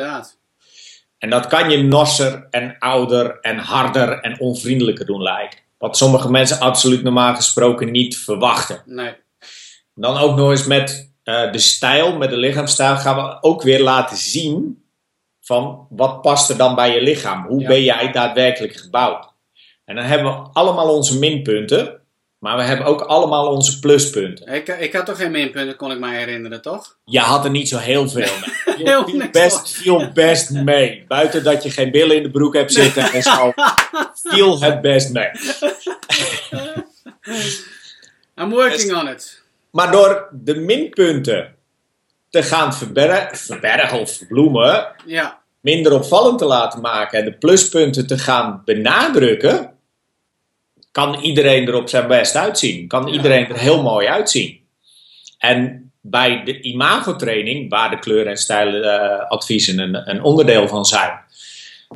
En 1.23 1.29
dat 1.29 1.47
kan 1.47 1.69
je 1.69 1.83
nosser 1.83 2.47
en 2.49 2.75
ouder 2.79 3.39
en 3.41 3.57
harder 3.57 4.19
en 4.19 4.39
onvriendelijker 4.39 5.05
doen 5.05 5.21
lijken. 5.21 5.59
Wat 5.77 5.97
sommige 5.97 6.31
mensen 6.31 6.59
absoluut 6.59 7.03
normaal 7.03 7.35
gesproken 7.35 7.91
niet 7.91 8.17
verwachten. 8.17 8.81
Nee, 8.85 9.13
Dan 9.95 10.17
ook 10.17 10.35
nog 10.35 10.49
eens 10.49 10.65
met 10.65 11.13
eh, 11.23 11.51
de 11.51 11.59
stijl, 11.59 12.17
met 12.17 12.29
de 12.29 12.37
lichaamsstijl, 12.37 12.95
gaan 12.95 13.15
we 13.15 13.37
ook 13.41 13.61
weer 13.61 13.81
laten 13.81 14.17
zien 14.17 14.83
van 15.41 15.87
wat 15.89 16.21
past 16.21 16.49
er 16.49 16.57
dan 16.57 16.75
bij 16.75 16.93
je 16.93 17.01
lichaam. 17.01 17.45
Hoe 17.47 17.61
Ja. 17.61 17.67
ben 17.67 17.83
jij 17.83 18.11
daadwerkelijk 18.11 18.75
gebouwd? 18.75 19.27
En 19.85 19.95
dan 19.95 20.05
hebben 20.05 20.31
we 20.31 20.47
allemaal 20.53 20.95
onze 20.95 21.19
minpunten, 21.19 22.01
maar 22.43 22.57
we 22.57 22.63
hebben 22.63 22.85
ook 22.85 23.01
allemaal 23.01 23.47
onze 23.47 23.79
pluspunten. 23.79 24.53
ik, 24.53 24.67
ik 24.67 24.93
had 24.93 25.05
toch 25.05 25.17
geen 25.17 25.31
minpunten, 25.31 25.75
kon 25.75 25.91
ik 25.91 25.99
mij 25.99 26.17
herinneren, 26.17 26.61
toch? 26.61 26.97
Je 27.05 27.19
had 27.19 27.45
er 27.45 27.51
niet 27.51 27.69
zo 27.69 27.77
heel 27.77 28.09
veel 28.09 28.21
mee. 28.21 28.75
Heel 28.85 29.05
viel 29.05 29.29
best, 29.31 29.71
viel 29.71 30.11
best 30.11 30.49
mee. 30.49 31.05
Buiten 31.07 31.43
dat 31.43 31.63
je 31.63 31.71
geen 31.71 31.91
billen 31.91 32.15
in 32.15 32.23
de 32.23 32.31
broek 32.31 32.53
hebt 32.53 32.73
zitten 32.73 33.03
en 33.03 33.21
zo, 33.21 33.53
viel 34.29 34.61
het 34.61 34.81
best 34.81 35.13
mee. 35.13 35.29
I'm 38.41 38.49
working 38.49 38.93
on 38.93 39.07
it. 39.07 39.43
Maar 39.71 39.91
door 39.91 40.29
de 40.31 40.55
minpunten 40.55 41.55
te 42.29 42.43
gaan 42.43 42.73
verbergen, 42.73 43.37
verbergen 43.37 43.99
of 43.99 44.11
verbloemen, 44.11 44.87
Ja, 45.05 45.39
minder 45.61 45.93
opvallend 45.93 46.37
te 46.37 46.45
laten 46.45 46.81
maken 46.81 47.19
en 47.19 47.25
de 47.25 47.33
pluspunten 47.33 48.07
te 48.07 48.17
gaan 48.17 48.61
benadrukken, 48.65 49.72
kan 50.93 51.19
iedereen 51.21 51.67
er 51.67 51.75
op 51.75 51.89
zijn 51.89 52.07
best 52.07 52.35
uitzien. 52.35 52.87
Kan 52.87 53.07
iedereen 53.07 53.49
er 53.49 53.57
heel 53.57 53.81
mooi 53.81 54.07
uitzien. 54.07 54.59
En 55.37 55.91
bij 56.01 56.43
de 56.43 56.61
imagotraining, 56.61 57.69
waar 57.69 57.89
de 57.89 57.99
kleur- 57.99 58.27
en 58.27 58.37
stijladviezen 58.37 59.79
een, 59.79 60.09
een 60.09 60.23
onderdeel 60.23 60.67
van 60.67 60.85
zijn, 60.85 61.11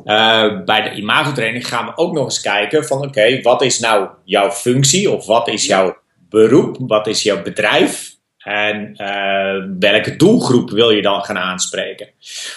eh, 0.04 0.64
bij 0.64 0.82
de 0.82 0.94
imagotraining 0.94 1.66
gaan 1.66 1.86
we 1.86 1.96
ook 1.96 2.12
nog 2.12 2.24
eens 2.24 2.40
kijken 2.40 2.84
van 2.84 3.02
oké, 3.02 3.42
wat 3.42 3.62
is 3.62 3.78
nou 3.78 4.08
jouw 4.24 4.50
functie 4.50 5.10
of 5.10 5.26
wat 5.26 5.48
is 5.48 5.66
jouw 5.66 5.96
beroep, 6.16 6.76
wat 6.80 7.06
is 7.06 7.22
jouw 7.22 7.42
bedrijf 7.42 8.16
en 8.38 8.94
eh, 8.96 9.64
welke 9.78 10.16
doelgroep 10.16 10.70
wil 10.70 10.90
je 10.90 11.02
dan 11.02 11.24
gaan 11.24 11.38
aanspreken. 11.38 12.08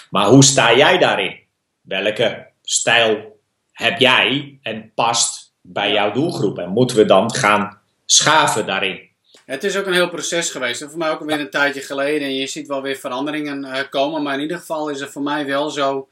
Maar 0.10 0.26
hoe 0.26 0.44
sta 0.44 0.76
jij 0.76 0.98
daarin? 0.98 1.40
Welke 1.82 2.48
stijl 2.64 3.40
heb 3.72 4.00
jij 4.00 4.60
en 4.62 4.92
past 4.96 5.41
bij 5.62 5.92
jouw 5.92 6.12
doelgroep? 6.12 6.58
En 6.58 6.70
moeten 6.70 6.98
we 6.98 7.06
dan 7.06 7.34
gaan 7.34 7.80
schaven 8.06 8.66
daarin? 8.66 9.10
het 9.46 9.64
is 9.64 9.78
ook 9.78 9.86
een 9.86 9.94
heel 9.94 10.10
proces 10.10 10.50
geweest. 10.50 10.82
En 10.82 10.90
voor 10.90 10.98
mij 10.98 11.10
ook 11.10 11.20
alweer 11.20 11.40
een 11.40 11.50
tijdje 11.50 11.82
geleden. 11.82 12.28
En 12.28 12.36
je 12.36 12.48
ziet 12.48 12.68
wel 12.68 12.82
weer 12.82 12.96
veranderingen 12.96 13.66
eh, 13.66 13.80
komen. 13.90 14.24
Maar 14.24 14.34
in 14.34 14.42
ieder 14.42 14.58
geval 14.58 14.90
is 14.90 15.00
het 15.00 15.10
voor 15.10 15.22
mij 15.22 15.46
wel 15.46 15.70
zo. 15.70 16.08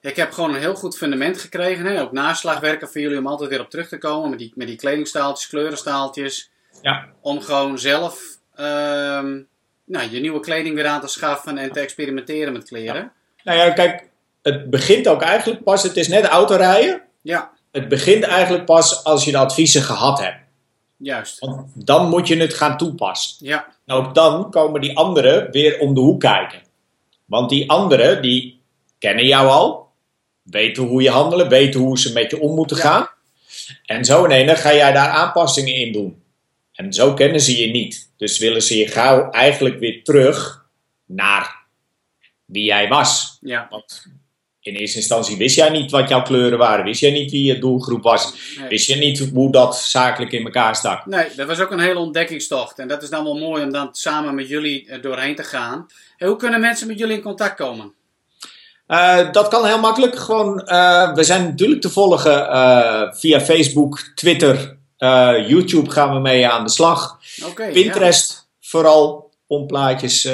Ik 0.00 0.16
heb 0.16 0.32
gewoon 0.32 0.54
een 0.54 0.60
heel 0.60 0.74
goed 0.74 0.96
fundament 0.96 1.38
gekregen. 1.38 1.84
Hè? 1.84 2.00
Ook 2.00 2.12
naslagwerken 2.12 2.88
voor 2.88 3.00
jullie 3.00 3.18
om 3.18 3.26
altijd 3.26 3.50
weer 3.50 3.60
op 3.60 3.70
terug 3.70 3.88
te 3.88 3.98
komen. 3.98 4.30
Met 4.30 4.38
die, 4.38 4.52
met 4.54 4.66
die 4.66 4.76
kledingstaaltjes, 4.76 5.48
kleurenstaaltjes. 5.48 6.50
Ja. 6.82 7.08
Om 7.20 7.40
gewoon 7.40 7.78
zelf 7.78 8.38
ehm, 8.54 9.40
nou, 9.84 10.10
je 10.10 10.20
nieuwe 10.20 10.40
kleding 10.40 10.74
weer 10.74 10.86
aan 10.86 11.00
te 11.00 11.08
schaffen 11.08 11.58
en 11.58 11.72
te 11.72 11.80
experimenteren 11.80 12.52
met 12.52 12.64
kleren. 12.64 13.12
Nou 13.44 13.58
ja, 13.58 13.70
kijk, 13.70 14.08
het 14.42 14.70
begint 14.70 15.08
ook 15.08 15.22
eigenlijk 15.22 15.62
pas, 15.62 15.82
het 15.82 15.96
is 15.96 16.08
net 16.08 16.24
autorijden. 16.24 17.02
Ja, 17.22 17.50
Het 17.72 17.88
begint 17.88 18.24
eigenlijk 18.24 18.64
pas 18.64 19.04
als 19.04 19.24
je 19.24 19.30
de 19.30 19.36
adviezen 19.38 19.82
gehad 19.82 20.18
hebt. 20.20 20.36
juist. 20.96 21.38
Want 21.38 21.70
dan 21.86 22.08
moet 22.08 22.28
je 22.28 22.36
het 22.36 22.54
gaan 22.54 22.76
toepassen. 22.76 23.46
Ja, 23.46 23.66
En 23.86 23.94
ook 23.94 24.14
dan 24.14 24.50
komen 24.50 24.80
die 24.80 24.96
anderen 24.96 25.50
weer 25.50 25.78
om 25.78 25.94
de 25.94 26.00
hoek 26.00 26.20
kijken. 26.20 26.62
Want 27.24 27.50
die 27.50 27.70
anderen, 27.70 28.22
die 28.22 28.60
kennen 28.98 29.26
jou 29.26 29.48
al, 29.48 29.88
weten 30.42 30.82
hoe 30.82 31.02
je 31.02 31.10
handelen, 31.10 31.48
weten 31.48 31.80
hoe 31.80 31.98
ze 31.98 32.12
met 32.12 32.30
je 32.30 32.40
om 32.40 32.54
moeten 32.54 32.76
Ja. 32.76 32.82
gaan. 32.82 33.08
En 33.84 34.04
zo 34.04 34.24
in 34.24 34.30
ene 34.30 34.56
ga 34.56 34.74
jij 34.74 34.92
daar 34.92 35.08
aanpassingen 35.08 35.74
in 35.74 35.92
doen. 35.92 36.22
En 36.72 36.92
zo 36.92 37.14
kennen 37.14 37.40
ze 37.40 37.60
je 37.60 37.66
niet. 37.70 38.10
Dus 38.16 38.38
willen 38.38 38.62
ze 38.62 38.76
je 38.76 38.86
gauw 38.86 39.30
eigenlijk 39.30 39.78
weer 39.78 40.04
terug 40.04 40.66
naar 41.06 41.56
wie 42.44 42.64
jij 42.64 42.88
was. 42.88 43.38
ja. 43.40 43.66
Want 43.70 44.06
in 44.68 44.74
eerste 44.74 44.96
instantie 44.98 45.36
wist 45.36 45.56
jij 45.56 45.68
niet 45.68 45.90
wat 45.90 46.08
jouw 46.08 46.22
kleuren 46.22 46.58
waren. 46.58 46.84
Wist 46.84 47.00
jij 47.00 47.10
niet 47.10 47.30
wie 47.30 47.44
je 47.44 47.58
doelgroep 47.58 48.02
was. 48.02 48.32
Nee. 48.58 48.68
Wist 48.68 48.86
je 48.86 48.94
niet 48.96 49.28
hoe 49.34 49.52
dat 49.52 49.76
zakelijk 49.78 50.32
in 50.32 50.44
elkaar 50.44 50.76
stak. 50.76 51.06
Nee, 51.06 51.26
dat 51.36 51.46
was 51.46 51.60
ook 51.60 51.70
een 51.70 51.80
hele 51.80 51.98
ontdekkingstocht. 51.98 52.78
En 52.78 52.88
dat 52.88 53.02
is 53.02 53.10
dan 53.10 53.24
wel 53.24 53.38
mooi 53.38 53.62
om 53.62 53.72
dan 53.72 53.88
samen 53.92 54.34
met 54.34 54.48
jullie 54.48 54.88
er 54.88 55.00
doorheen 55.00 55.34
te 55.36 55.42
gaan. 55.42 55.86
En 56.16 56.28
hoe 56.28 56.36
kunnen 56.36 56.60
mensen 56.60 56.86
met 56.86 56.98
jullie 56.98 57.16
in 57.16 57.22
contact 57.22 57.54
komen? 57.56 57.92
Eh, 58.86 59.32
dat 59.32 59.48
kan 59.48 59.66
heel 59.66 59.78
makkelijk. 59.78 60.16
Gewoon, 60.18 60.60
eh, 60.66 61.14
we 61.14 61.24
zijn 61.24 61.44
natuurlijk 61.44 61.80
te 61.80 61.90
volgen 61.90 62.48
eh, 62.50 63.02
via 63.12 63.40
Facebook, 63.40 63.98
Twitter, 64.14 64.76
eh, 64.96 65.48
YouTube 65.48 65.90
gaan 65.90 66.12
we 66.14 66.20
mee 66.20 66.48
aan 66.48 66.64
de 66.64 66.70
slag. 66.70 67.18
Pinterest 67.72 68.48
vooral 68.60 69.30
om 69.46 69.66
plaatjes 69.66 70.24
eh, 70.24 70.32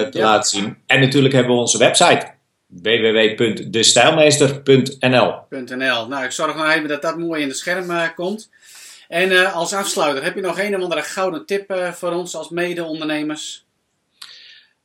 te 0.00 0.08
Ja. 0.18 0.24
laten 0.24 0.50
zien. 0.58 0.76
En 0.86 1.00
natuurlijk 1.00 1.34
hebben 1.34 1.52
we 1.54 1.60
onze 1.60 1.78
website 1.78 2.34
www.destijlmeester.nl. 2.82 5.34
.nl. 5.50 6.08
Nou, 6.08 6.24
ik 6.24 6.30
zorg 6.30 6.56
nog 6.56 6.70
even 6.70 6.88
dat 6.88 7.02
dat 7.02 7.18
mooi 7.18 7.42
in 7.42 7.48
het 7.48 7.56
scherm 7.56 7.90
eh, 7.90 8.08
komt. 8.14 8.50
En 9.08 9.30
eh, 9.30 9.54
als 9.54 9.72
afsluiter, 9.72 10.24
heb 10.24 10.34
je 10.34 10.40
nog 10.40 10.58
een 10.58 10.76
of 10.76 10.82
andere 10.82 11.02
gouden 11.02 11.46
tip 11.46 11.70
eh, 11.70 11.92
voor 11.92 12.12
ons 12.12 12.34
als 12.34 12.48
mede-ondernemers? 12.48 13.64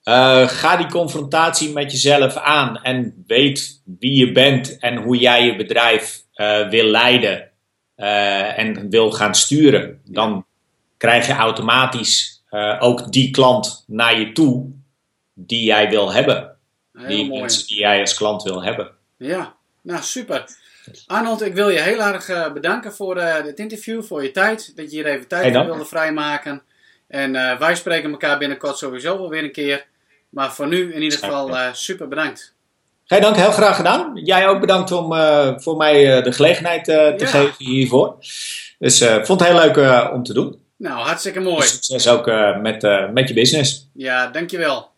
Ga 0.03 0.77
die 0.77 0.87
confrontatie 0.87 1.73
met 1.73 1.91
jezelf 1.91 2.35
aan 2.35 2.83
en 2.83 3.23
weet 3.27 3.81
wie 3.99 4.25
je 4.25 4.31
bent 4.31 4.77
en 4.79 4.97
hoe 4.97 5.17
jij 5.17 5.45
je 5.45 5.55
bedrijf 5.55 6.21
wil 6.69 6.85
leiden 6.85 7.49
en 8.55 8.89
wil 8.89 9.11
gaan 9.11 9.35
sturen. 9.35 10.01
Dan 10.05 10.45
krijg 10.97 11.27
je 11.27 11.33
automatisch 11.33 12.43
ook 12.79 13.11
die 13.11 13.31
klant 13.31 13.83
naar 13.87 14.19
je 14.19 14.31
toe 14.31 14.71
die 15.33 15.63
jij 15.63 15.89
wil 15.89 16.13
hebben. 16.13 16.57
Heel 16.93 17.07
die 17.07 17.27
mooi. 17.27 17.39
mensen 17.39 17.67
die 17.67 17.77
jij 17.77 17.99
als 17.99 18.13
klant 18.13 18.43
wil 18.43 18.63
hebben. 18.63 18.91
Ja, 19.17 19.55
nou 19.81 20.01
super. 20.01 20.45
Arnold, 21.07 21.41
ik 21.41 21.53
wil 21.53 21.69
je 21.69 21.79
heel 21.79 22.01
erg 22.01 22.29
eh, 22.29 22.51
bedanken 22.51 22.93
voor 22.93 23.17
uh, 23.17 23.43
dit 23.43 23.59
interview, 23.59 24.03
voor 24.03 24.23
je 24.23 24.31
tijd. 24.31 24.75
Dat 24.75 24.91
je 24.91 24.97
hier 24.97 25.05
even 25.05 25.27
tijd 25.27 25.55
voor 25.55 25.65
wilde 25.65 25.85
vrijmaken. 25.85 26.61
En 27.07 27.35
uh, 27.35 27.57
wij 27.57 27.75
spreken 27.75 28.11
elkaar 28.11 28.37
binnenkort 28.37 28.77
sowieso 28.77 29.17
wel 29.17 29.29
weer 29.29 29.43
een 29.43 29.51
keer. 29.51 29.85
Maar 30.29 30.53
voor 30.53 30.67
nu 30.67 30.93
in 30.93 31.01
ieder 31.01 31.19
geval 31.19 31.73
super 31.73 32.07
bedankt. 32.07 32.53
Geen 33.05 33.21
dank, 33.21 33.35
heel 33.35 33.51
graag 33.51 33.75
gedaan. 33.75 34.11
Jij 34.23 34.47
ook 34.47 34.59
bedankt 34.59 34.91
om 34.91 35.13
voor 35.61 35.77
mij 35.77 36.21
de 36.21 36.31
gelegenheid 36.31 36.83
te 36.83 37.25
geven 37.25 37.53
hiervoor. 37.57 38.15
Dus 38.79 39.01
ik 39.01 39.25
vond 39.25 39.39
het 39.39 39.49
heel 39.49 39.59
leuk 39.59 40.11
om 40.13 40.23
te 40.23 40.33
doen. 40.33 40.61
Nou, 40.77 40.99
hartstikke 40.99 41.39
mooi. 41.39 41.67
Succes 41.67 42.07
ook 42.07 42.25
met, 42.61 42.81
met 43.13 43.27
je 43.27 43.33
business. 43.33 43.89
Ja, 43.93 44.27
dankjewel. 44.27 44.90